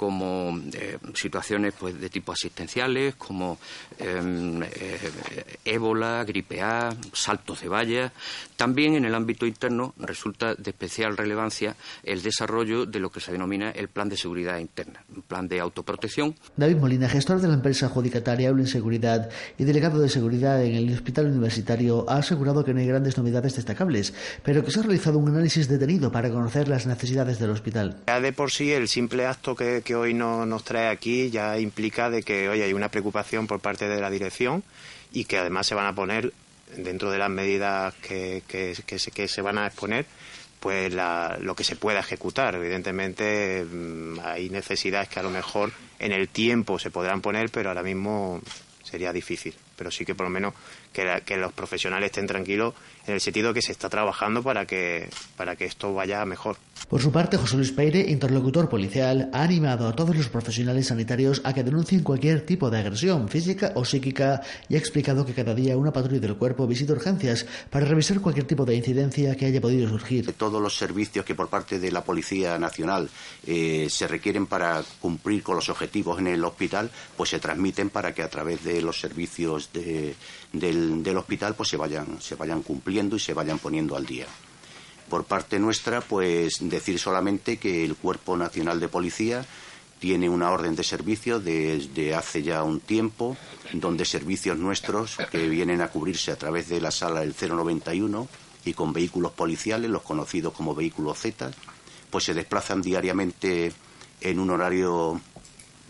como 0.03 0.61
eh, 0.73 0.99
situaciones 1.15 1.75
pues, 1.79 2.01
de 2.01 2.11
tipo 2.11 2.33
asistenciales, 2.33 3.15
como 3.15 3.61
em, 4.01 4.61
eh, 4.61 5.59
ébola, 5.65 6.25
gripe 6.27 6.61
A, 6.61 6.93
saltos 7.13 7.61
de 7.61 7.69
vallas. 7.69 8.11
También 8.57 8.97
en 8.97 9.05
el 9.05 9.15
ámbito 9.15 9.47
interno 9.47 9.95
resulta 9.99 10.57
de 10.57 10.71
especial 10.71 11.17
relevancia 11.17 11.77
el 12.03 12.21
desarrollo 12.21 12.85
de 12.85 12.99
lo 12.99 13.11
que 13.11 13.21
se 13.21 13.31
denomina 13.31 13.71
el 13.71 13.87
plan 13.87 14.09
de 14.09 14.17
seguridad 14.17 14.59
interna, 14.59 15.05
un 15.15 15.23
plan 15.23 15.47
de 15.47 15.61
autoprotección. 15.61 16.35
David 16.57 16.79
Molina, 16.79 17.09
gestor 17.09 17.41
de 17.41 17.47
la 17.47 17.55
empresa 17.55 17.87
adjudicataria 17.87 18.49
Eulen 18.49 18.67
Seguridad 18.67 19.31
y 19.57 19.63
delegado 19.63 20.01
de 20.01 20.09
seguridad 20.09 20.65
en 20.65 20.75
el 20.75 20.93
Hospital 20.93 21.27
Universitario, 21.27 22.11
ha 22.11 22.17
asegurado 22.17 22.65
que 22.65 22.75
no 22.75 22.81
hay 22.81 22.89
grandes 22.89 23.17
novedades 23.17 23.55
destacables, 23.55 24.15
pero 24.43 24.65
que 24.65 24.73
se 24.73 24.81
ha 24.81 24.83
realizado 24.83 25.19
un 25.19 25.29
análisis 25.29 25.69
detenido 25.69 26.11
para 26.11 26.29
conocer 26.29 26.67
las 26.67 26.89
necesidades 26.89 27.39
del 27.39 27.51
hospital. 27.51 27.99
Ya 28.09 28.21
de 28.21 28.33
por 28.33 28.51
sí 28.51 28.73
el 28.73 28.89
simple 28.89 29.27
acto 29.27 29.55
que 29.55 29.92
hoy 29.95 30.15
no, 30.15 30.47
nos 30.47 30.65
trae 30.65 30.89
aquí 30.89 31.31
ya 31.31 31.59
implica 31.59 32.11
de 32.11 32.23
que 32.23 32.49
hoy 32.49 32.63
hay 32.63 32.73
una 32.73 32.91
preocupación 32.91 33.47
por 33.47 33.61
parte 33.61 33.89
de 33.89 34.01
la 34.01 34.11
dirección 34.11 34.63
y 35.13 35.25
que 35.25 35.39
además 35.39 35.67
se 35.67 35.75
van 35.75 35.87
a 35.87 35.95
poner 35.95 36.33
dentro 36.77 37.11
de 37.11 37.19
las 37.19 37.31
medidas 37.31 37.95
que, 37.95 38.43
que, 38.47 38.75
se, 39.29 39.43
van 39.43 39.59
a 39.59 39.67
exponer 39.67 40.07
pues 40.61 40.95
lo 40.95 41.55
que 41.55 41.65
se 41.65 41.77
pueda 41.77 42.01
ejecutar. 42.01 42.55
Evidentemente 42.55 43.65
mm, 43.65 44.21
hay 44.25 44.49
necesidades 44.49 45.09
que 45.09 45.21
a 45.21 45.23
lo 45.23 45.31
mejor 45.31 45.73
en 45.99 46.13
el 46.13 46.29
tiempo 46.29 46.79
se 46.79 46.91
podrán 46.91 47.21
poner, 47.21 47.51
pero 47.51 47.71
ahora 47.71 47.83
mismo 47.83 48.41
sería 48.83 49.13
difícil. 49.13 49.55
Pero 49.83 49.91
sí 49.91 50.05
que 50.05 50.15
por 50.15 50.27
lo 50.27 50.31
menos 50.31 50.55
que, 50.93 51.37
los 51.37 51.53
profesionales 51.53 52.07
estén 52.07 52.29
tranquilos 52.29 52.73
en 53.05 53.15
el 53.15 53.21
sentido 53.21 53.53
que 53.53 53.63
se 53.63 53.73
está 53.73 53.89
trabajando 53.89 54.45
para 54.45 54.65
que, 54.65 55.09
para 55.37 55.57
que 55.57 55.65
esto 55.65 55.93
vaya 55.93 56.25
mejor. 56.25 56.57
Por 56.89 57.03
su 57.03 57.11
parte, 57.11 57.37
José 57.37 57.57
Luis 57.57 57.73
Peire, 57.73 57.99
interlocutor 57.99 58.69
policial, 58.69 59.29
ha 59.33 59.43
animado 59.43 59.89
a 59.89 59.97
todos 59.97 60.15
los 60.15 60.29
profesionales 60.29 60.87
sanitarios 60.87 61.41
a 61.43 61.53
que 61.53 61.65
denuncien 61.65 62.05
cualquier 62.05 62.47
tipo 62.47 62.71
de 62.71 62.79
agresión 62.79 63.29
física 63.29 63.73
o 63.75 63.85
psíquica 63.85 64.41
y 64.69 64.77
ha 64.77 64.79
explicado 64.79 65.27
que 65.27 65.35
cada 65.35 65.53
día 65.53 65.77
una 65.77 65.93
patrulla 65.93 66.21
del 66.21 66.37
cuerpo 66.37 66.67
visita 66.69 66.93
urgencias 66.93 67.45
para 67.71 67.87
revisar 67.87 68.21
cualquier 68.21 68.47
tipo 68.47 68.65
de 68.65 68.77
incidencia 68.77 69.35
que 69.37 69.47
haya 69.47 69.61
podido 69.61 69.89
surgir. 69.89 70.33
Todos 70.35 70.63
los 70.63 70.77
servicios 70.77 71.25
que 71.25 71.35
por 71.35 71.49
parte 71.49 71.81
de 71.81 71.91
la 71.91 72.05
Policía 72.05 72.57
Nacional 72.57 73.11
eh, 73.49 73.89
se 73.91 74.07
requieren 74.07 74.47
para 74.47 74.85
cumplir 75.01 75.43
con 75.43 75.57
los 75.57 75.69
objetivos 75.69 76.21
en 76.21 76.29
el 76.29 76.45
hospital, 76.45 76.89
pues 77.17 77.31
se 77.31 77.41
transmiten 77.41 77.91
para 77.91 78.13
que 78.15 78.23
a 78.23 78.29
través 78.29 78.63
de 78.63 78.83
los 78.83 79.01
servicios 79.01 79.72
de 79.73 80.15
del, 80.53 81.17
hospital 81.17 81.55
pues 81.55 81.69
se 81.69 81.77
vayan, 81.77 82.21
se 82.21 82.35
vayan 82.35 82.63
cumpliendo 82.63 83.17
y 83.17 83.21
se 83.21 83.35
vayan 83.35 83.59
poniendo 83.59 83.97
al 83.97 84.07
día. 84.07 84.27
Por 85.09 85.25
parte 85.25 85.59
nuestra, 85.59 86.01
pues 86.01 86.59
decir 86.61 86.99
solamente 86.99 87.59
que 87.59 87.85
el 87.85 87.97
Cuerpo 87.97 88.37
Nacional 88.37 88.81
de 88.81 88.89
Policía 88.89 89.45
tiene 89.99 90.29
una 90.29 90.51
orden 90.51 90.75
de 90.75 90.83
servicio 90.83 91.39
desde 91.39 92.15
hace 92.15 92.43
ya 92.43 92.63
un 92.63 92.81
tiempo, 92.81 93.37
donde 93.73 94.05
servicios 94.05 94.59
nuestros 94.59 95.17
que 95.31 95.49
vienen 95.49 95.81
a 95.81 95.89
cubrirse 95.89 96.33
a 96.33 96.37
través 96.37 96.69
de 96.69 96.81
la 96.81 96.91
sala 96.91 97.21
del 97.21 97.35
091 97.39 98.29
y 98.65 98.75
con 98.75 98.93
vehículos 98.93 99.33
policiales, 99.33 99.91
los 99.91 100.03
conocidos 100.03 100.55
como 100.55 100.75
vehículos 100.75 101.19
Z, 101.19 101.51
pues 102.11 102.25
se 102.25 102.35
desplazan 102.35 102.83
diariamente 102.83 103.73
en 104.21 104.39
un 104.39 104.51
horario 104.51 105.21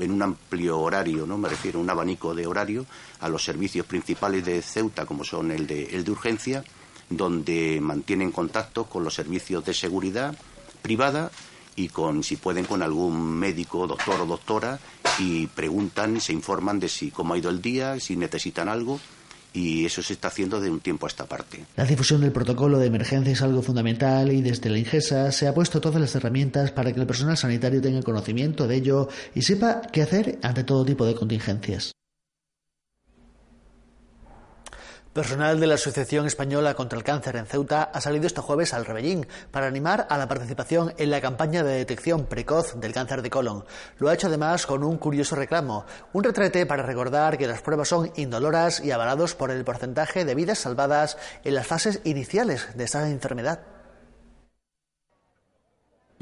en 0.03 0.12
un 0.12 0.23
amplio 0.23 0.81
horario, 0.81 1.27
¿no? 1.27 1.38
Me 1.38 1.49
refiero 1.49 1.79
a 1.79 1.83
un 1.83 1.91
abanico 1.91 2.35
de 2.35 2.47
horario 2.47 2.87
a 3.21 3.29
los 3.29 3.45
servicios 3.45 3.87
principales 3.87 4.45
de 4.45 4.62
Ceuta, 4.62 5.07
como 5.07 5.25
son 5.25 5.51
el 5.51 5.67
de, 5.67 5.85
el 5.87 6.05
de 6.05 6.11
urgencia, 6.11 6.65
donde 7.09 7.79
mantienen 7.81 8.31
contacto 8.31 8.85
con 8.85 9.05
los 9.05 9.15
servicios 9.15 9.65
de 9.65 9.75
seguridad 9.75 10.37
privada 10.83 11.31
y 11.77 11.88
con, 11.88 12.23
si 12.23 12.37
pueden, 12.37 12.65
con 12.65 12.83
algún 12.83 13.38
médico, 13.38 13.87
doctor 13.87 14.21
o 14.21 14.27
doctora 14.27 14.79
y 15.19 15.47
preguntan, 15.47 16.21
se 16.21 16.33
informan 16.33 16.81
de 16.81 16.88
si 16.88 17.11
cómo 17.11 17.35
ha 17.35 17.38
ido 17.38 17.51
el 17.51 17.62
día, 17.62 17.99
si 18.01 18.17
necesitan 18.17 18.69
algo 18.69 19.01
y 19.53 19.85
eso 19.85 20.03
se 20.03 20.15
está 20.15 20.29
haciendo 20.29 20.61
de 20.61 20.71
un 20.71 20.81
tiempo 20.81 21.07
a 21.07 21.09
esta 21.09 21.27
parte. 21.27 21.65
La 21.77 21.85
difusión 21.85 22.21
del 22.21 22.33
protocolo 22.33 22.79
de 22.79 22.87
emergencia 22.87 23.33
es 23.33 23.43
algo 23.43 23.62
fundamental 23.62 24.33
y 24.33 24.43
desde 24.43 24.71
la 24.71 24.79
INGESA 24.79 25.33
se 25.33 25.49
ha 25.49 25.55
puesto 25.55 25.81
todas 25.81 26.01
las 26.01 26.15
herramientas 26.15 26.71
para 26.71 26.93
que 26.93 27.01
el 27.01 27.07
personal 27.07 27.37
sanitario 27.37 27.81
tenga 27.81 28.03
conocimiento 28.03 28.67
de 28.67 28.77
ello 28.77 29.09
y 29.35 29.43
sepa 29.43 29.83
qué 29.93 30.03
hacer 30.03 30.38
ante 30.43 30.65
todo 30.65 30.85
tipo 30.85 31.07
de 31.07 31.15
contingencias. 31.15 31.93
Personal 35.12 35.61
de 35.61 35.66
la 35.66 35.75
Asociación 35.75 36.25
Española 36.25 36.72
contra 36.72 36.96
el 36.96 37.05
Cáncer 37.05 37.37
en 37.37 37.44
Ceuta 37.44 37.83
ha 37.83 38.01
salido 38.01 38.27
este 38.27 38.40
jueves 38.40 38.72
al 38.72 38.87
Rebellín 38.87 39.27
para 39.51 39.66
animar 39.66 40.07
a 40.09 40.16
la 40.16 40.27
participación 40.27 40.94
en 40.96 41.11
la 41.11 41.20
campaña 41.20 41.62
de 41.62 41.75
detección 41.75 42.25
precoz 42.25 42.81
del 42.81 42.94
cáncer 42.94 43.20
de 43.20 43.29
colon. 43.29 43.66
Lo 43.98 44.09
ha 44.09 44.14
hecho 44.14 44.29
además 44.29 44.64
con 44.64 44.83
un 44.83 44.96
curioso 44.96 45.37
reclamo, 45.37 45.85
un 46.14 46.25
retrete 46.25 46.64
para 46.64 46.83
recordar 46.83 47.37
que 47.37 47.46
las 47.46 47.61
pruebas 47.61 47.88
son 47.88 48.11
indoloras 48.16 48.81
y 48.83 48.90
avalados 48.90 49.35
por 49.35 49.51
el 49.51 49.64
porcentaje 49.64 50.25
de 50.25 50.35
vidas 50.35 50.61
salvadas 50.61 51.18
en 51.44 51.57
las 51.57 51.66
fases 51.66 52.01
iniciales 52.05 52.68
de 52.75 52.85
esta 52.85 53.07
enfermedad. 53.11 53.82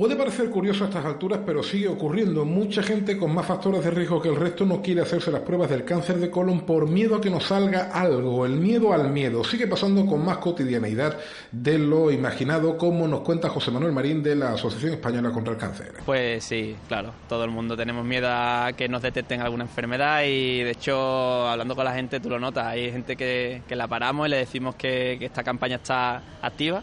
Puede 0.01 0.17
parecer 0.17 0.49
curioso 0.49 0.85
a 0.85 0.87
estas 0.87 1.05
alturas, 1.05 1.41
pero 1.45 1.63
sigue 1.63 1.87
ocurriendo. 1.87 2.47
Mucha 2.47 2.83
gente 2.83 3.19
con 3.19 3.35
más 3.35 3.45
factores 3.45 3.85
de 3.85 3.91
riesgo 3.91 4.23
que 4.23 4.31
el 4.31 4.37
resto 4.37 4.65
no 4.65 4.81
quiere 4.81 5.03
hacerse 5.03 5.31
las 5.31 5.43
pruebas 5.43 5.69
del 5.69 5.85
cáncer 5.85 6.17
de 6.17 6.31
colon 6.31 6.63
por 6.63 6.89
miedo 6.89 7.17
a 7.17 7.21
que 7.21 7.29
nos 7.29 7.45
salga 7.45 7.91
algo. 7.93 8.47
El 8.47 8.53
miedo 8.53 8.95
al 8.95 9.11
miedo 9.11 9.45
sigue 9.45 9.67
pasando 9.67 10.07
con 10.07 10.25
más 10.25 10.39
cotidianeidad 10.39 11.19
de 11.53 11.79
lo 11.79 12.11
imaginado, 12.11 12.79
como 12.79 13.07
nos 13.07 13.21
cuenta 13.21 13.51
José 13.51 13.73
Manuel 13.73 13.93
Marín 13.93 14.23
de 14.23 14.37
la 14.37 14.55
Asociación 14.55 14.95
Española 14.95 15.33
contra 15.33 15.53
el 15.53 15.59
Cáncer. 15.59 15.93
Pues 16.07 16.45
sí, 16.45 16.75
claro, 16.89 17.13
todo 17.29 17.45
el 17.45 17.51
mundo 17.51 17.77
tenemos 17.77 18.03
miedo 18.03 18.29
a 18.31 18.73
que 18.75 18.89
nos 18.89 19.03
detecten 19.03 19.43
alguna 19.43 19.65
enfermedad 19.65 20.23
y 20.25 20.63
de 20.63 20.71
hecho, 20.71 21.47
hablando 21.47 21.77
con 21.77 21.85
la 21.85 21.93
gente, 21.93 22.21
tú 22.21 22.31
lo 22.31 22.41
notas, 22.41 22.69
hay 22.69 22.91
gente 22.91 23.17
que, 23.17 23.61
la 23.69 23.87
paramos 23.87 24.29
y 24.29 24.31
le 24.31 24.39
decimos 24.39 24.77
que 24.77 25.19
esta 25.21 25.45
campaña 25.45 25.77
está 25.77 26.23
activa 26.41 26.83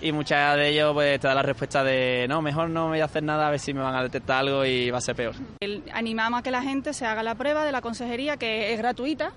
y 0.00 0.12
muchas 0.12 0.56
de 0.56 0.68
ellos 0.68 0.92
pues 0.92 1.20
te 1.20 1.28
da 1.28 1.34
la 1.34 1.42
respuesta 1.42 1.82
de 1.84 2.26
no, 2.28 2.42
mejor 2.42 2.68
no 2.70 2.84
me 2.84 2.90
voy 2.90 3.00
a 3.00 3.04
hacer 3.06 3.22
nada 3.22 3.46
a 3.46 3.50
ver 3.50 3.60
si 3.60 3.72
me 3.72 3.80
van 3.80 3.94
a 3.94 4.02
detectar 4.02 4.38
algo 4.38 4.64
y 4.64 4.90
va 4.90 4.98
a 4.98 5.00
ser 5.00 5.16
peor. 5.16 5.34
animamos 5.92 6.40
a 6.40 6.42
que 6.42 6.50
la 6.50 6.62
gente 6.62 6.92
se 6.92 7.06
haga 7.06 7.22
la 7.22 7.34
prueba 7.34 7.64
de 7.64 7.72
la 7.72 7.80
consejería 7.80 8.36
que 8.36 8.72
es 8.72 8.78
gratuita 8.78 9.32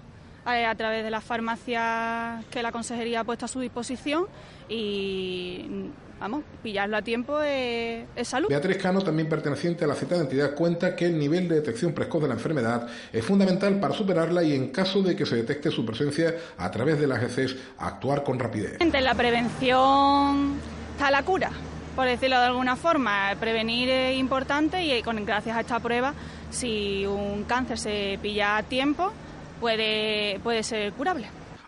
eh, 0.48 0.66
a 0.66 0.76
través 0.76 1.04
de 1.04 1.12
las 1.12 1.24
farmacias 1.24 2.46
que 2.46 2.64
la 2.64 2.72
consejería 2.72 3.22
ha 3.22 3.24
puesto 3.24 3.46
a 3.46 3.48
su 3.48 3.60
disposición 3.60 4.28
y 4.70 5.90
vamos, 6.20 6.44
pillarlo 6.64 6.98
a 6.98 7.02
tiempo 7.02 7.42
es, 7.42 8.06
salud. 8.24 8.50
Beatriz 8.50 8.78
Cano, 8.78 9.02
también 9.02 9.30
perteneciente 9.30 9.86
a 9.86 9.88
la 9.88 9.96
citada 9.96 10.22
entidad, 10.22 10.54
cuenta 10.54 10.96
que 10.96 11.06
el 11.06 11.18
nivel 11.18 11.48
de 11.48 11.56
detección 11.56 11.94
precoz 11.94 12.22
de 12.22 12.28
la 12.28 12.34
enfermedad 12.34 12.88
es 13.12 13.24
fundamental 13.24 13.80
para 13.80 13.94
superarla 13.94 14.44
y 14.44 14.54
en 14.54 14.70
caso 14.70 15.02
de 15.02 15.16
que 15.16 15.26
se 15.26 15.36
detecte 15.36 15.72
su 15.72 15.86
presencia 15.86 16.36
a 16.58 16.72
través 16.72 17.00
de 17.00 17.08
las 17.08 17.22
heces, 17.22 17.56
actuar 17.78 18.24
con 18.24 18.40
rapidez. 18.40 18.78
En 18.80 18.92
la 19.04 19.14
prevención 19.14 20.56
está 20.94 21.12
la 21.12 21.24
cura, 21.24 21.52
por 21.96 22.06
decirlo 22.06 22.40
de 22.40 22.46
alguna 22.46 22.76
forma. 22.76 23.36
Prevenir 23.40 23.90
es 23.90 24.18
importante 24.18 24.84
y 24.84 25.02
con, 25.04 25.24
gracias 25.26 25.56
a 25.56 25.62
esta 25.62 25.80
prueba, 25.80 26.14
si 26.50 27.06
un 27.06 27.44
cáncer 27.44 27.78
se 27.78 28.20
pilla 28.22 28.58
a 28.58 28.64
tiempo, 28.64 29.12
puede, 29.60 30.40
puede 30.44 30.64
ser 30.64 30.94
curable. 30.94 31.28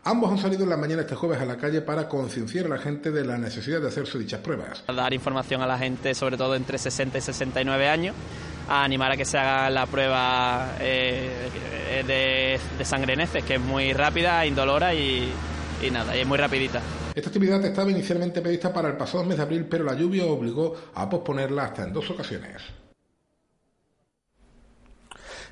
Ambos 0.09 0.31
han 0.31 0.39
salido 0.39 0.63
en 0.63 0.71
la 0.71 0.77
mañana 0.77 1.03
este 1.03 1.13
jueves 1.13 1.39
a 1.39 1.45
la 1.45 1.55
calle 1.55 1.81
para 1.81 2.07
concienciar 2.09 2.65
a 2.65 2.69
la 2.69 2.79
gente 2.79 3.11
de 3.11 3.23
la 3.23 3.37
necesidad 3.37 3.79
de 3.79 3.89
hacerse 3.89 4.17
dichas 4.17 4.41
pruebas. 4.41 4.83
Dar 4.87 5.13
información 5.13 5.61
a 5.61 5.67
la 5.67 5.77
gente, 5.77 6.15
sobre 6.15 6.35
todo 6.35 6.55
entre 6.55 6.79
60 6.79 7.19
y 7.19 7.21
69 7.21 7.87
años, 7.87 8.15
a 8.67 8.83
animar 8.83 9.11
a 9.11 9.17
que 9.17 9.23
se 9.23 9.37
haga 9.37 9.69
la 9.69 9.85
prueba 9.85 10.77
eh, 10.79 11.29
de, 12.07 12.83
sangre 12.83 13.13
en 13.13 13.21
heces, 13.21 13.43
que 13.43 13.53
es 13.55 13.61
muy 13.61 13.93
rápida, 13.93 14.43
indolora 14.47 14.95
y, 14.95 15.31
y 15.79 15.91
nada, 15.91 16.17
y 16.17 16.21
es 16.21 16.25
muy 16.25 16.39
rapidita. 16.39 16.81
Esta 17.13 17.29
actividad 17.29 17.63
estaba 17.63 17.91
inicialmente 17.91 18.41
prevista 18.41 18.73
para 18.73 18.87
el 18.87 18.97
pasado 18.97 19.23
mes 19.25 19.37
de 19.37 19.43
abril, 19.43 19.67
pero 19.69 19.83
la 19.83 19.93
lluvia 19.93 20.25
obligó 20.25 20.75
a 20.95 21.07
posponerla 21.07 21.65
hasta 21.65 21.83
en 21.83 21.93
dos 21.93 22.09
ocasiones. 22.09 22.78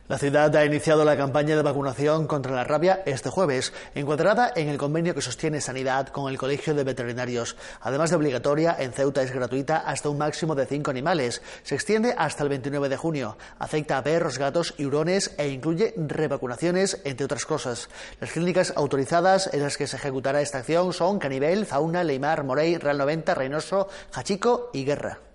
La 0.10 0.18
ciudad 0.18 0.56
ha 0.56 0.64
iniciado 0.64 1.04
la 1.04 1.18
campaña 1.18 1.58
de 1.58 1.62
vacunación 1.62 2.28
contra 2.28 2.56
la 2.56 2.64
rabia 2.64 3.02
este 3.06 3.30
jueves, 3.30 3.74
encuadrada 3.94 4.54
en 4.56 4.70
el 4.70 4.78
convenio 4.78 5.14
que 5.14 5.22
sostiene 5.22 5.60
Sanidad 5.60 6.08
con 6.08 6.32
el 6.32 6.38
Colegio 6.38 6.74
de 6.74 6.86
Veterinarios. 6.86 7.58
Además 7.82 8.10
de 8.10 8.16
obligatoria, 8.16 8.74
en 8.80 8.94
Ceuta 8.94 9.22
es 9.22 9.34
gratuita 9.34 9.80
hasta 9.80 10.08
un 10.08 10.18
máximo 10.18 10.56
de 10.56 10.66
cinco 10.66 10.92
animales. 10.92 11.42
Se 11.64 11.76
extiende 11.76 12.16
hasta 12.18 12.44
el 12.44 12.50
29 12.50 12.88
de 12.88 12.96
junio. 12.96 13.38
Afecta 13.60 13.98
a 13.98 14.04
perros, 14.04 14.38
gatos 14.38 14.76
y 14.78 14.86
hurones 14.86 15.36
e 15.38 15.50
incluye 15.50 15.94
revacunaciones, 15.98 17.02
entre 17.04 17.26
otras 17.26 17.46
cosas. 17.46 17.90
Las 18.22 18.32
clínicas 18.32 18.72
autorizadas 18.78 19.50
en 19.52 19.62
las 19.62 19.76
que 19.76 19.88
se 19.88 19.98
ejecutará 19.98 20.40
esta 20.40 20.60
acción 20.60 20.94
son 20.94 21.20
Canibel, 21.20 21.66
Fauna, 21.66 22.06
Leimar, 22.06 22.46
Morey, 22.46 22.78
Real 22.78 22.98
90, 22.98 23.36
Reynoso, 23.36 23.90
Hachico 24.14 24.70
y 24.72 24.86
Guerra. 24.86 25.27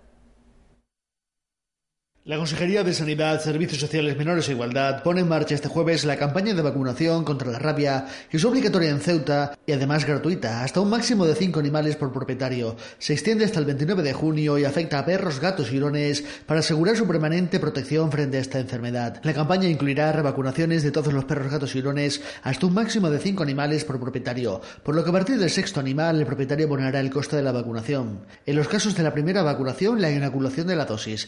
La 2.25 2.37
Consejería 2.37 2.85
de 2.85 2.93
Sanidad, 2.93 3.41
Servicios 3.41 3.81
Sociales 3.81 4.15
Menores 4.15 4.47
e 4.47 4.53
Igualdad 4.53 5.03
pone 5.03 5.19
en 5.19 5.27
marcha 5.27 5.55
este 5.55 5.67
jueves 5.67 6.05
la 6.05 6.15
campaña 6.15 6.53
de 6.53 6.61
vacunación 6.61 7.25
contra 7.25 7.51
la 7.51 7.59
rabia, 7.59 8.05
que 8.29 8.37
es 8.37 8.45
obligatoria 8.45 8.91
en 8.91 9.01
Ceuta 9.01 9.59
y 9.67 9.73
además 9.73 10.05
gratuita, 10.05 10.63
hasta 10.63 10.79
un 10.79 10.89
máximo 10.89 11.25
de 11.25 11.35
cinco 11.35 11.59
animales 11.59 11.97
por 11.97 12.13
propietario. 12.13 12.77
Se 12.97 13.11
extiende 13.11 13.43
hasta 13.43 13.59
el 13.59 13.65
29 13.65 14.03
de 14.03 14.13
junio 14.13 14.57
y 14.57 14.63
afecta 14.63 14.99
a 14.99 15.05
perros, 15.05 15.41
gatos 15.41 15.73
y 15.73 15.77
hurones 15.77 16.23
para 16.45 16.61
asegurar 16.61 16.95
su 16.95 17.05
permanente 17.05 17.59
protección 17.59 18.09
frente 18.09 18.37
a 18.37 18.39
esta 18.39 18.57
enfermedad. 18.57 19.19
La 19.23 19.33
campaña 19.33 19.67
incluirá 19.67 20.13
revacunaciones 20.13 20.81
de 20.81 20.91
todos 20.91 21.11
los 21.11 21.25
perros, 21.25 21.51
gatos 21.51 21.75
y 21.75 21.79
hurones 21.79 22.21
hasta 22.43 22.65
un 22.65 22.73
máximo 22.73 23.09
de 23.09 23.19
cinco 23.19 23.43
animales 23.43 23.83
por 23.83 23.99
propietario, 23.99 24.61
por 24.81 24.95
lo 24.95 25.03
que 25.03 25.09
a 25.09 25.13
partir 25.13 25.37
del 25.37 25.49
sexto 25.49 25.81
animal 25.81 26.21
el 26.21 26.25
propietario 26.25 26.67
abonará 26.67 27.01
el 27.01 27.11
coste 27.11 27.35
de 27.35 27.43
la 27.43 27.51
vacunación. 27.51 28.21
En 28.45 28.55
los 28.55 28.69
casos 28.69 28.95
de 28.95 29.03
la 29.03 29.13
primera 29.13 29.43
vacunación, 29.43 29.99
la 29.99 30.09
inoculación 30.09 30.67
de 30.67 30.77
la 30.77 30.85
dosis. 30.85 31.27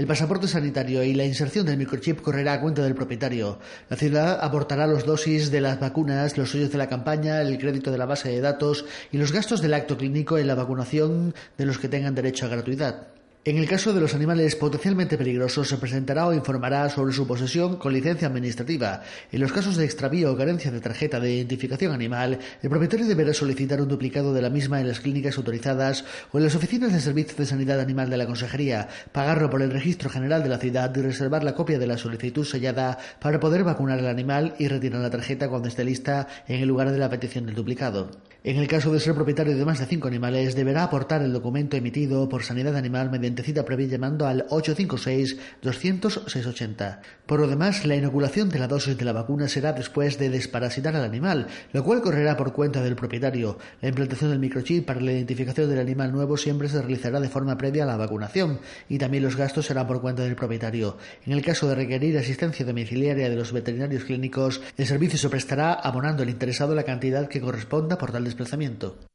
El 0.00 0.06
pasaporte 0.06 0.48
sanitario 0.48 1.02
y 1.02 1.12
la 1.12 1.26
inserción 1.26 1.66
del 1.66 1.76
microchip 1.76 2.22
correrá 2.22 2.54
a 2.54 2.60
cuenta 2.62 2.82
del 2.82 2.94
propietario. 2.94 3.58
La 3.90 3.98
ciudad 3.98 4.38
aportará 4.40 4.86
los 4.86 5.04
dosis 5.04 5.50
de 5.50 5.60
las 5.60 5.78
vacunas, 5.78 6.38
los 6.38 6.52
sellos 6.52 6.72
de 6.72 6.78
la 6.78 6.88
campaña, 6.88 7.42
el 7.42 7.58
crédito 7.58 7.92
de 7.92 7.98
la 7.98 8.06
base 8.06 8.30
de 8.30 8.40
datos 8.40 8.86
y 9.12 9.18
los 9.18 9.30
gastos 9.30 9.60
del 9.60 9.74
acto 9.74 9.98
clínico 9.98 10.38
en 10.38 10.46
la 10.46 10.54
vacunación 10.54 11.34
de 11.58 11.66
los 11.66 11.76
que 11.76 11.90
tengan 11.90 12.14
derecho 12.14 12.46
a 12.46 12.48
gratuidad. 12.48 13.19
En 13.42 13.56
el 13.56 13.66
caso 13.66 13.94
de 13.94 14.02
los 14.02 14.14
animales 14.14 14.54
potencialmente 14.54 15.16
peligrosos, 15.16 15.66
se 15.66 15.78
presentará 15.78 16.26
o 16.26 16.34
informará 16.34 16.90
sobre 16.90 17.14
su 17.14 17.26
posesión 17.26 17.76
con 17.76 17.94
licencia 17.94 18.28
administrativa. 18.28 19.00
En 19.32 19.40
los 19.40 19.50
casos 19.50 19.78
de 19.78 19.86
extravío 19.86 20.30
o 20.30 20.36
carencia 20.36 20.70
de 20.70 20.78
tarjeta 20.78 21.18
de 21.18 21.36
identificación 21.36 21.94
animal, 21.94 22.38
el 22.60 22.68
propietario 22.68 23.06
deberá 23.06 23.32
solicitar 23.32 23.80
un 23.80 23.88
duplicado 23.88 24.34
de 24.34 24.42
la 24.42 24.50
misma 24.50 24.78
en 24.78 24.88
las 24.88 25.00
clínicas 25.00 25.38
autorizadas 25.38 26.04
o 26.32 26.36
en 26.36 26.44
las 26.44 26.54
oficinas 26.54 26.92
de 26.92 27.00
servicios 27.00 27.38
de 27.38 27.46
sanidad 27.46 27.80
animal 27.80 28.10
de 28.10 28.18
la 28.18 28.26
Consejería, 28.26 28.88
pagarlo 29.10 29.48
por 29.48 29.62
el 29.62 29.70
registro 29.70 30.10
general 30.10 30.42
de 30.42 30.50
la 30.50 30.58
ciudad 30.58 30.94
y 30.94 31.00
reservar 31.00 31.42
la 31.42 31.54
copia 31.54 31.78
de 31.78 31.86
la 31.86 31.96
solicitud 31.96 32.44
sellada 32.44 32.98
para 33.22 33.40
poder 33.40 33.64
vacunar 33.64 34.00
al 34.00 34.08
animal 34.08 34.54
y 34.58 34.68
retirar 34.68 35.00
la 35.00 35.08
tarjeta 35.08 35.48
cuando 35.48 35.68
esté 35.68 35.82
lista 35.82 36.28
en 36.46 36.60
el 36.60 36.68
lugar 36.68 36.92
de 36.92 36.98
la 36.98 37.08
petición 37.08 37.46
del 37.46 37.54
duplicado. 37.54 38.10
En 38.42 38.56
el 38.56 38.68
caso 38.68 38.90
de 38.90 39.00
ser 39.00 39.14
propietario 39.14 39.56
de 39.56 39.64
más 39.66 39.78
de 39.78 39.86
cinco 39.86 40.08
animales, 40.08 40.54
deberá 40.54 40.84
aportar 40.84 41.20
el 41.20 41.32
documento 41.32 41.76
emitido 41.76 42.26
por 42.28 42.42
Sanidad 42.42 42.74
Animal 42.74 43.10
mediante 43.10 43.29
cita 43.36 43.64
previa 43.64 43.88
llamando 43.88 44.26
al 44.26 44.46
856-200-680. 44.48 46.98
Por 47.26 47.40
lo 47.40 47.48
demás, 47.48 47.86
la 47.86 47.96
inoculación 47.96 48.50
de 48.50 48.58
la 48.58 48.68
dosis 48.68 48.98
de 48.98 49.04
la 49.04 49.12
vacuna 49.12 49.48
será 49.48 49.72
después 49.72 50.18
de 50.18 50.30
desparasitar 50.30 50.96
al 50.96 51.04
animal, 51.04 51.46
lo 51.72 51.84
cual 51.84 52.02
correrá 52.02 52.36
por 52.36 52.52
cuenta 52.52 52.82
del 52.82 52.96
propietario. 52.96 53.58
La 53.80 53.88
implantación 53.88 54.30
del 54.30 54.38
microchip 54.38 54.86
para 54.86 55.00
la 55.00 55.12
identificación 55.12 55.68
del 55.68 55.78
animal 55.78 56.12
nuevo 56.12 56.36
siempre 56.36 56.68
se 56.68 56.80
realizará 56.80 57.20
de 57.20 57.28
forma 57.28 57.56
previa 57.56 57.84
a 57.84 57.86
la 57.86 57.96
vacunación 57.96 58.60
y 58.88 58.98
también 58.98 59.22
los 59.22 59.36
gastos 59.36 59.66
serán 59.66 59.86
por 59.86 60.00
cuenta 60.00 60.22
del 60.22 60.36
propietario. 60.36 60.96
En 61.24 61.32
el 61.32 61.44
caso 61.44 61.68
de 61.68 61.74
requerir 61.74 62.18
asistencia 62.18 62.66
domiciliaria 62.66 63.28
de 63.28 63.36
los 63.36 63.52
veterinarios 63.52 64.04
clínicos, 64.04 64.60
el 64.76 64.86
servicio 64.86 65.18
se 65.18 65.28
prestará 65.28 65.72
abonando 65.72 66.22
al 66.22 66.30
interesado 66.30 66.74
la 66.74 66.84
cantidad 66.84 67.28
que 67.28 67.40
corresponda 67.40 67.98
por 67.98 68.12
tal 68.12 68.24
desplazamiento. 68.24 69.09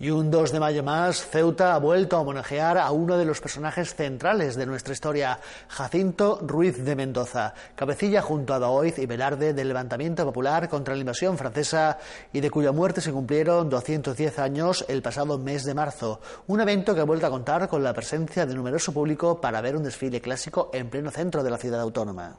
Y 0.00 0.10
un 0.10 0.30
2 0.30 0.52
de 0.52 0.60
mayo 0.60 0.84
más, 0.84 1.26
Ceuta 1.26 1.74
ha 1.74 1.78
vuelto 1.78 2.16
a 2.16 2.20
homenajear 2.20 2.78
a 2.78 2.92
uno 2.92 3.18
de 3.18 3.24
los 3.24 3.40
personajes 3.40 3.96
centrales 3.96 4.54
de 4.54 4.64
nuestra 4.64 4.92
historia, 4.92 5.40
Jacinto 5.66 6.38
Ruiz 6.40 6.84
de 6.84 6.94
Mendoza, 6.94 7.52
cabecilla 7.74 8.22
junto 8.22 8.54
a 8.54 8.60
Daoiz 8.60 8.96
y 9.00 9.06
Velarde 9.06 9.54
del 9.54 9.66
levantamiento 9.66 10.24
popular 10.24 10.68
contra 10.68 10.94
la 10.94 11.00
invasión 11.00 11.36
francesa 11.36 11.98
y 12.32 12.38
de 12.38 12.48
cuya 12.48 12.70
muerte 12.70 13.00
se 13.00 13.10
cumplieron 13.10 13.68
210 13.68 14.38
años 14.38 14.84
el 14.88 15.02
pasado 15.02 15.36
mes 15.36 15.64
de 15.64 15.74
marzo. 15.74 16.20
Un 16.46 16.60
evento 16.60 16.94
que 16.94 17.00
ha 17.00 17.04
vuelto 17.04 17.26
a 17.26 17.30
contar 17.30 17.66
con 17.66 17.82
la 17.82 17.92
presencia 17.92 18.46
de 18.46 18.54
numeroso 18.54 18.92
público 18.92 19.40
para 19.40 19.60
ver 19.60 19.74
un 19.74 19.82
desfile 19.82 20.20
clásico 20.20 20.70
en 20.72 20.90
pleno 20.90 21.10
centro 21.10 21.42
de 21.42 21.50
la 21.50 21.58
ciudad 21.58 21.80
autónoma. 21.80 22.38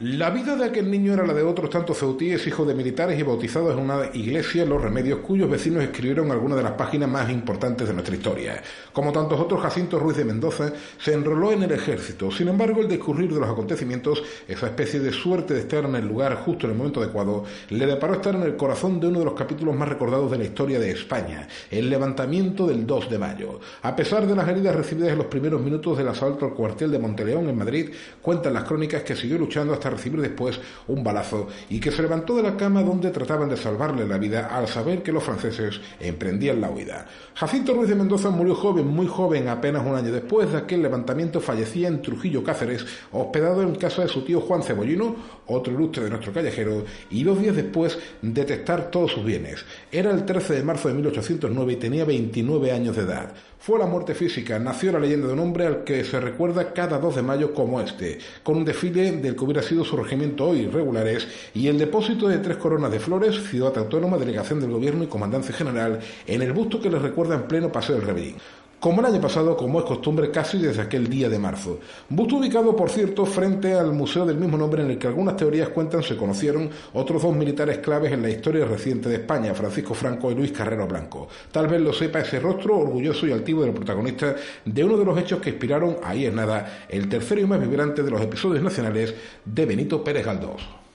La 0.00 0.28
vida 0.28 0.56
de 0.56 0.66
aquel 0.66 0.90
niño 0.90 1.14
era 1.14 1.26
la 1.26 1.32
de 1.32 1.42
otros 1.42 1.70
tantos 1.70 1.96
ceutíes, 1.96 2.46
hijos 2.46 2.68
de 2.68 2.74
militares 2.74 3.18
y 3.18 3.22
bautizados 3.22 3.72
en 3.72 3.82
una 3.82 4.10
iglesia 4.12 4.66
Los 4.66 4.82
Remedios, 4.82 5.20
cuyos 5.20 5.48
vecinos 5.48 5.82
escribieron 5.82 6.30
algunas 6.30 6.58
de 6.58 6.64
las 6.64 6.72
páginas 6.72 7.08
más 7.08 7.30
importantes 7.30 7.88
de 7.88 7.94
nuestra 7.94 8.14
historia. 8.14 8.62
Como 8.92 9.10
tantos 9.10 9.40
otros, 9.40 9.62
Jacinto 9.62 9.98
Ruiz 9.98 10.18
de 10.18 10.26
Mendoza 10.26 10.70
se 10.98 11.14
enroló 11.14 11.50
en 11.50 11.62
el 11.62 11.72
ejército. 11.72 12.30
Sin 12.30 12.48
embargo, 12.48 12.82
el 12.82 12.88
discurrir 12.88 13.32
de 13.32 13.40
los 13.40 13.48
acontecimientos, 13.48 14.22
esa 14.46 14.66
especie 14.66 15.00
de 15.00 15.12
suerte 15.12 15.54
de 15.54 15.60
estar 15.60 15.86
en 15.86 15.94
el 15.94 16.06
lugar 16.06 16.34
justo 16.44 16.66
en 16.66 16.72
el 16.72 16.76
momento 16.76 17.00
adecuado, 17.00 17.44
le 17.70 17.86
deparó 17.86 18.16
estar 18.16 18.34
en 18.34 18.42
el 18.42 18.54
corazón 18.54 19.00
de 19.00 19.06
uno 19.06 19.20
de 19.20 19.24
los 19.24 19.34
capítulos 19.34 19.74
más 19.74 19.88
recordados 19.88 20.30
de 20.30 20.36
la 20.36 20.44
historia 20.44 20.78
de 20.78 20.90
España, 20.90 21.48
el 21.70 21.88
levantamiento 21.88 22.66
del 22.66 22.86
2 22.86 23.08
de 23.08 23.18
mayo. 23.18 23.60
A 23.80 23.96
pesar 23.96 24.26
de 24.26 24.36
las 24.36 24.46
heridas 24.46 24.76
recibidas 24.76 25.12
en 25.12 25.16
los 25.16 25.28
primeros 25.28 25.62
minutos 25.62 25.96
del 25.96 26.08
asalto 26.08 26.44
al 26.44 26.52
cuartel 26.52 26.90
de 26.90 26.98
Monteleón 26.98 27.48
en 27.48 27.56
Madrid, 27.56 27.92
cuentan 28.20 28.52
las 28.52 28.64
crónicas 28.64 29.02
que 29.02 29.16
siguió 29.16 29.38
luchando 29.38 29.72
hasta 29.72 29.85
hasta 29.86 29.96
recibir 29.96 30.20
después 30.20 30.58
un 30.88 31.04
balazo 31.04 31.48
y 31.70 31.78
que 31.78 31.90
se 31.90 32.02
levantó 32.02 32.36
de 32.36 32.42
la 32.42 32.56
cama 32.56 32.82
donde 32.82 33.10
trataban 33.10 33.48
de 33.48 33.56
salvarle 33.56 34.06
la 34.06 34.18
vida 34.18 34.48
al 34.52 34.66
saber 34.66 35.02
que 35.02 35.12
los 35.12 35.22
franceses 35.22 35.80
emprendían 36.00 36.60
la 36.60 36.70
huida. 36.70 37.06
Jacinto 37.34 37.74
Ruiz 37.74 37.88
de 37.88 37.94
Mendoza 37.94 38.30
murió 38.30 38.54
joven, 38.54 38.86
muy 38.86 39.06
joven, 39.06 39.48
apenas 39.48 39.86
un 39.86 39.94
año 39.94 40.12
después 40.12 40.50
de 40.50 40.58
aquel 40.58 40.82
levantamiento 40.82 41.40
fallecía 41.40 41.88
en 41.88 42.02
Trujillo 42.02 42.42
Cáceres, 42.42 42.84
hospedado 43.12 43.62
en 43.62 43.74
casa 43.76 44.02
de 44.02 44.08
su 44.08 44.22
tío 44.22 44.40
Juan 44.40 44.62
Cebollino, 44.62 45.16
otro 45.46 45.72
ilustre 45.72 46.04
de 46.04 46.10
nuestro 46.10 46.32
callejero, 46.32 46.84
y 47.10 47.24
dos 47.24 47.40
días 47.40 47.56
después 47.56 47.98
detestar 48.22 48.90
todos 48.90 49.12
sus 49.12 49.24
bienes. 49.24 49.64
Era 49.90 50.10
el 50.10 50.24
13 50.24 50.54
de 50.54 50.62
marzo 50.62 50.88
de 50.88 50.94
1809 50.94 51.72
y 51.72 51.76
tenía 51.76 52.04
29 52.04 52.72
años 52.72 52.96
de 52.96 53.02
edad. 53.02 53.32
Fue 53.58 53.78
la 53.78 53.86
muerte 53.86 54.14
física, 54.14 54.58
nació 54.58 54.92
la 54.92 55.00
leyenda 55.00 55.26
de 55.26 55.32
un 55.32 55.40
hombre 55.40 55.66
al 55.66 55.82
que 55.82 56.04
se 56.04 56.20
recuerda 56.20 56.72
cada 56.72 56.98
2 56.98 57.16
de 57.16 57.22
mayo 57.22 57.52
como 57.52 57.80
este, 57.80 58.18
con 58.42 58.56
un 58.58 58.64
desfile 58.64 59.10
del 59.12 59.34
que 59.34 59.44
hubiera 59.44 59.62
sido 59.62 59.84
su 59.84 59.96
regimiento 59.96 60.44
hoy 60.48 60.66
regulares 60.66 61.26
y 61.54 61.66
el 61.66 61.78
depósito 61.78 62.28
de 62.28 62.38
tres 62.38 62.58
coronas 62.58 62.92
de 62.92 63.00
flores, 63.00 63.42
ciudad 63.48 63.76
autónoma, 63.76 64.18
delegación 64.18 64.60
del 64.60 64.70
gobierno 64.70 65.04
y 65.04 65.08
comandancia 65.08 65.54
general, 65.54 66.00
en 66.26 66.42
el 66.42 66.52
busto 66.52 66.80
que 66.80 66.90
les 66.90 67.02
recuerda 67.02 67.34
en 67.34 67.48
pleno 67.48 67.72
paseo 67.72 67.96
del 67.96 68.06
Rebellín 68.06 68.36
como 68.80 69.00
el 69.00 69.06
año 69.06 69.20
pasado, 69.20 69.56
como 69.56 69.78
es 69.80 69.84
costumbre 69.86 70.30
casi 70.30 70.58
desde 70.58 70.82
aquel 70.82 71.08
día 71.08 71.28
de 71.28 71.38
marzo. 71.38 71.80
Busto 72.08 72.36
ubicado, 72.36 72.76
por 72.76 72.90
cierto, 72.90 73.24
frente 73.24 73.74
al 73.74 73.92
museo 73.92 74.26
del 74.26 74.36
mismo 74.36 74.58
nombre 74.58 74.82
en 74.82 74.90
el 74.90 74.98
que 74.98 75.06
algunas 75.06 75.36
teorías 75.36 75.70
cuentan 75.70 76.02
se 76.02 76.16
conocieron 76.16 76.70
otros 76.92 77.22
dos 77.22 77.34
militares 77.34 77.78
claves 77.78 78.12
en 78.12 78.22
la 78.22 78.30
historia 78.30 78.66
reciente 78.66 79.08
de 79.08 79.16
España, 79.16 79.54
Francisco 79.54 79.94
Franco 79.94 80.30
y 80.30 80.34
Luis 80.34 80.52
Carrero 80.52 80.86
Blanco. 80.86 81.28
Tal 81.50 81.68
vez 81.68 81.80
lo 81.80 81.92
sepa 81.92 82.20
ese 82.20 82.38
rostro 82.38 82.78
orgulloso 82.78 83.26
y 83.26 83.32
altivo 83.32 83.62
del 83.62 83.72
protagonista 83.72 84.36
de 84.64 84.84
uno 84.84 84.96
de 84.96 85.04
los 85.04 85.18
hechos 85.18 85.40
que 85.40 85.50
inspiraron, 85.50 85.96
ahí 86.04 86.26
es 86.26 86.32
nada, 86.32 86.84
el 86.88 87.08
tercero 87.08 87.40
y 87.40 87.46
más 87.46 87.60
vibrante 87.60 88.02
de 88.02 88.10
los 88.10 88.20
episodios 88.20 88.62
nacionales 88.62 89.14
de 89.44 89.66
Benito 89.66 90.04
Pérez 90.04 90.24
Galdós. 90.24 90.85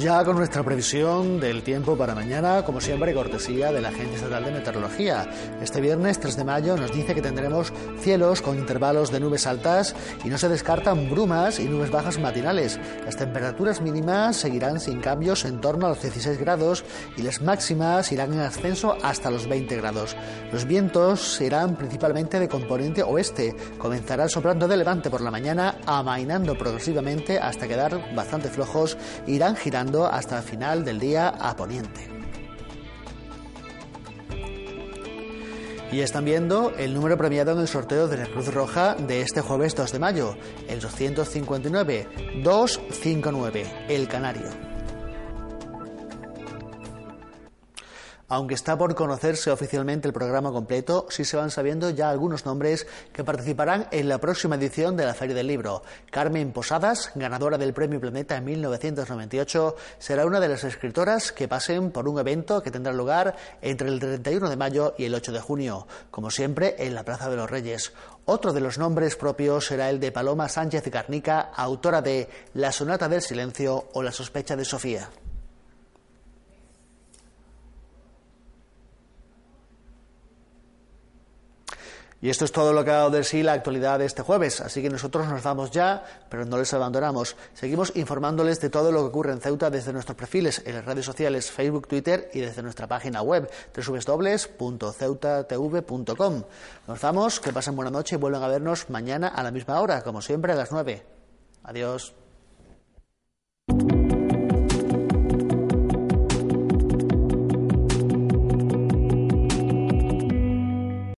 Ya 0.00 0.24
con 0.24 0.36
nuestra 0.36 0.62
previsión 0.62 1.40
del 1.40 1.62
tiempo 1.62 1.96
para 1.96 2.14
mañana, 2.14 2.64
como 2.64 2.80
siempre, 2.80 3.14
cortesía 3.14 3.72
de 3.72 3.80
la 3.80 3.88
Agencia 3.88 4.16
Estatal 4.16 4.44
de 4.44 4.52
Meteorología. 4.52 5.28
Este 5.62 5.80
viernes 5.80 6.20
3 6.20 6.36
de 6.36 6.44
mayo 6.44 6.76
nos 6.76 6.92
dice 6.92 7.14
que 7.14 7.22
tendremos 7.22 7.72
cielos 8.00 8.42
con 8.42 8.58
intervalos 8.58 9.10
de 9.10 9.20
nubes 9.20 9.46
altas 9.46 9.94
y 10.24 10.28
no 10.28 10.38
se 10.38 10.48
descartan 10.48 11.08
brumas 11.08 11.58
y 11.58 11.64
nubes 11.64 11.90
bajas 11.90 12.18
matinales. 12.18 12.78
Las 13.04 13.16
temperaturas 13.16 13.80
mínimas 13.80 14.36
seguirán 14.36 14.80
sin 14.80 15.00
cambios 15.00 15.44
en 15.44 15.60
torno 15.60 15.86
a 15.86 15.90
los 15.90 16.02
16 16.02 16.38
grados 16.38 16.84
y 17.16 17.22
las 17.22 17.40
máximas 17.40 18.12
irán 18.12 18.32
en 18.34 18.40
ascenso 18.40 18.96
hasta 19.02 19.30
los 19.30 19.48
20 19.48 19.76
grados. 19.76 20.16
Los 20.52 20.66
vientos 20.66 21.20
serán 21.20 21.76
principalmente 21.76 22.38
de 22.38 22.48
componente 22.48 23.02
oeste, 23.02 23.54
comenzarán 23.78 24.28
soplando 24.28 24.68
de 24.68 24.76
levante 24.76 25.10
por 25.10 25.20
la 25.20 25.30
mañana, 25.30 25.78
amainando 25.86 26.58
progresivamente 26.58 27.38
hasta 27.38 27.68
quedar 27.68 28.14
bastante 28.14 28.48
flojos, 28.48 28.98
irán 29.26 29.56
girando 29.56 29.85
hasta 30.06 30.38
el 30.38 30.42
final 30.42 30.84
del 30.84 30.98
día 30.98 31.28
a 31.28 31.54
poniente. 31.56 32.08
Y 35.92 36.00
están 36.00 36.24
viendo 36.24 36.72
el 36.76 36.92
número 36.94 37.16
premiado 37.16 37.52
en 37.52 37.60
el 37.60 37.68
sorteo 37.68 38.08
de 38.08 38.16
la 38.18 38.26
Cruz 38.26 38.52
Roja 38.52 38.96
de 38.96 39.22
este 39.22 39.40
jueves 39.40 39.74
2 39.76 39.92
de 39.92 39.98
mayo, 39.98 40.36
el 40.68 40.80
259 40.80 42.08
259, 42.42 43.86
el 43.88 44.08
Canario. 44.08 44.75
Aunque 48.28 48.54
está 48.54 48.76
por 48.76 48.92
conocerse 48.96 49.52
oficialmente 49.52 50.08
el 50.08 50.14
programa 50.14 50.50
completo, 50.50 51.06
sí 51.10 51.24
se 51.24 51.36
van 51.36 51.52
sabiendo 51.52 51.90
ya 51.90 52.10
algunos 52.10 52.44
nombres 52.44 52.88
que 53.12 53.22
participarán 53.22 53.86
en 53.92 54.08
la 54.08 54.18
próxima 54.18 54.56
edición 54.56 54.96
de 54.96 55.06
la 55.06 55.14
Feria 55.14 55.36
del 55.36 55.46
Libro. 55.46 55.84
Carmen 56.10 56.50
Posadas, 56.50 57.12
ganadora 57.14 57.56
del 57.56 57.72
Premio 57.72 58.00
Planeta 58.00 58.36
en 58.36 58.44
1998, 58.46 59.76
será 60.00 60.26
una 60.26 60.40
de 60.40 60.48
las 60.48 60.64
escritoras 60.64 61.30
que 61.30 61.46
pasen 61.46 61.92
por 61.92 62.08
un 62.08 62.18
evento 62.18 62.62
que 62.62 62.72
tendrá 62.72 62.92
lugar 62.92 63.36
entre 63.62 63.88
el 63.88 64.00
31 64.00 64.50
de 64.50 64.56
mayo 64.56 64.94
y 64.98 65.04
el 65.04 65.14
8 65.14 65.30
de 65.30 65.40
junio, 65.40 65.86
como 66.10 66.30
siempre 66.30 66.74
en 66.78 66.96
la 66.96 67.04
Plaza 67.04 67.30
de 67.30 67.36
los 67.36 67.48
Reyes. 67.48 67.92
Otro 68.24 68.52
de 68.52 68.60
los 68.60 68.76
nombres 68.76 69.14
propios 69.14 69.66
será 69.66 69.88
el 69.88 70.00
de 70.00 70.10
Paloma 70.10 70.48
Sánchez 70.48 70.90
Garnica, 70.90 71.52
autora 71.54 72.02
de 72.02 72.28
La 72.54 72.72
Sonata 72.72 73.08
del 73.08 73.22
Silencio 73.22 73.86
o 73.92 74.02
La 74.02 74.10
Sospecha 74.10 74.56
de 74.56 74.64
Sofía. 74.64 75.08
Y 82.22 82.30
esto 82.30 82.46
es 82.46 82.52
todo 82.52 82.72
lo 82.72 82.84
que 82.84 82.90
ha 82.90 82.94
dado 82.94 83.10
de 83.10 83.22
sí 83.24 83.42
la 83.42 83.52
actualidad 83.52 83.98
de 83.98 84.06
este 84.06 84.22
jueves. 84.22 84.62
Así 84.62 84.80
que 84.80 84.88
nosotros 84.88 85.28
nos 85.28 85.42
vamos 85.42 85.70
ya, 85.70 86.02
pero 86.30 86.46
no 86.46 86.56
les 86.56 86.72
abandonamos. 86.72 87.36
Seguimos 87.52 87.92
informándoles 87.94 88.58
de 88.60 88.70
todo 88.70 88.90
lo 88.90 89.00
que 89.00 89.08
ocurre 89.08 89.32
en 89.32 89.40
Ceuta 89.40 89.68
desde 89.70 89.92
nuestros 89.92 90.16
perfiles 90.16 90.62
en 90.64 90.76
las 90.76 90.84
redes 90.84 91.04
sociales 91.04 91.50
Facebook, 91.50 91.88
Twitter 91.88 92.30
y 92.32 92.38
desde 92.40 92.62
nuestra 92.62 92.86
página 92.86 93.20
web 93.22 93.50
www.ceutatv.com. 93.76 96.42
Nos 96.88 97.00
vamos, 97.00 97.40
que 97.40 97.52
pasen 97.52 97.76
buena 97.76 97.90
noche 97.90 98.16
y 98.16 98.18
vuelvan 98.18 98.42
a 98.42 98.48
vernos 98.48 98.88
mañana 98.88 99.28
a 99.28 99.42
la 99.42 99.50
misma 99.50 99.78
hora, 99.80 100.00
como 100.02 100.22
siempre 100.22 100.52
a 100.52 100.56
las 100.56 100.72
9. 100.72 101.02
Adiós. 101.64 102.25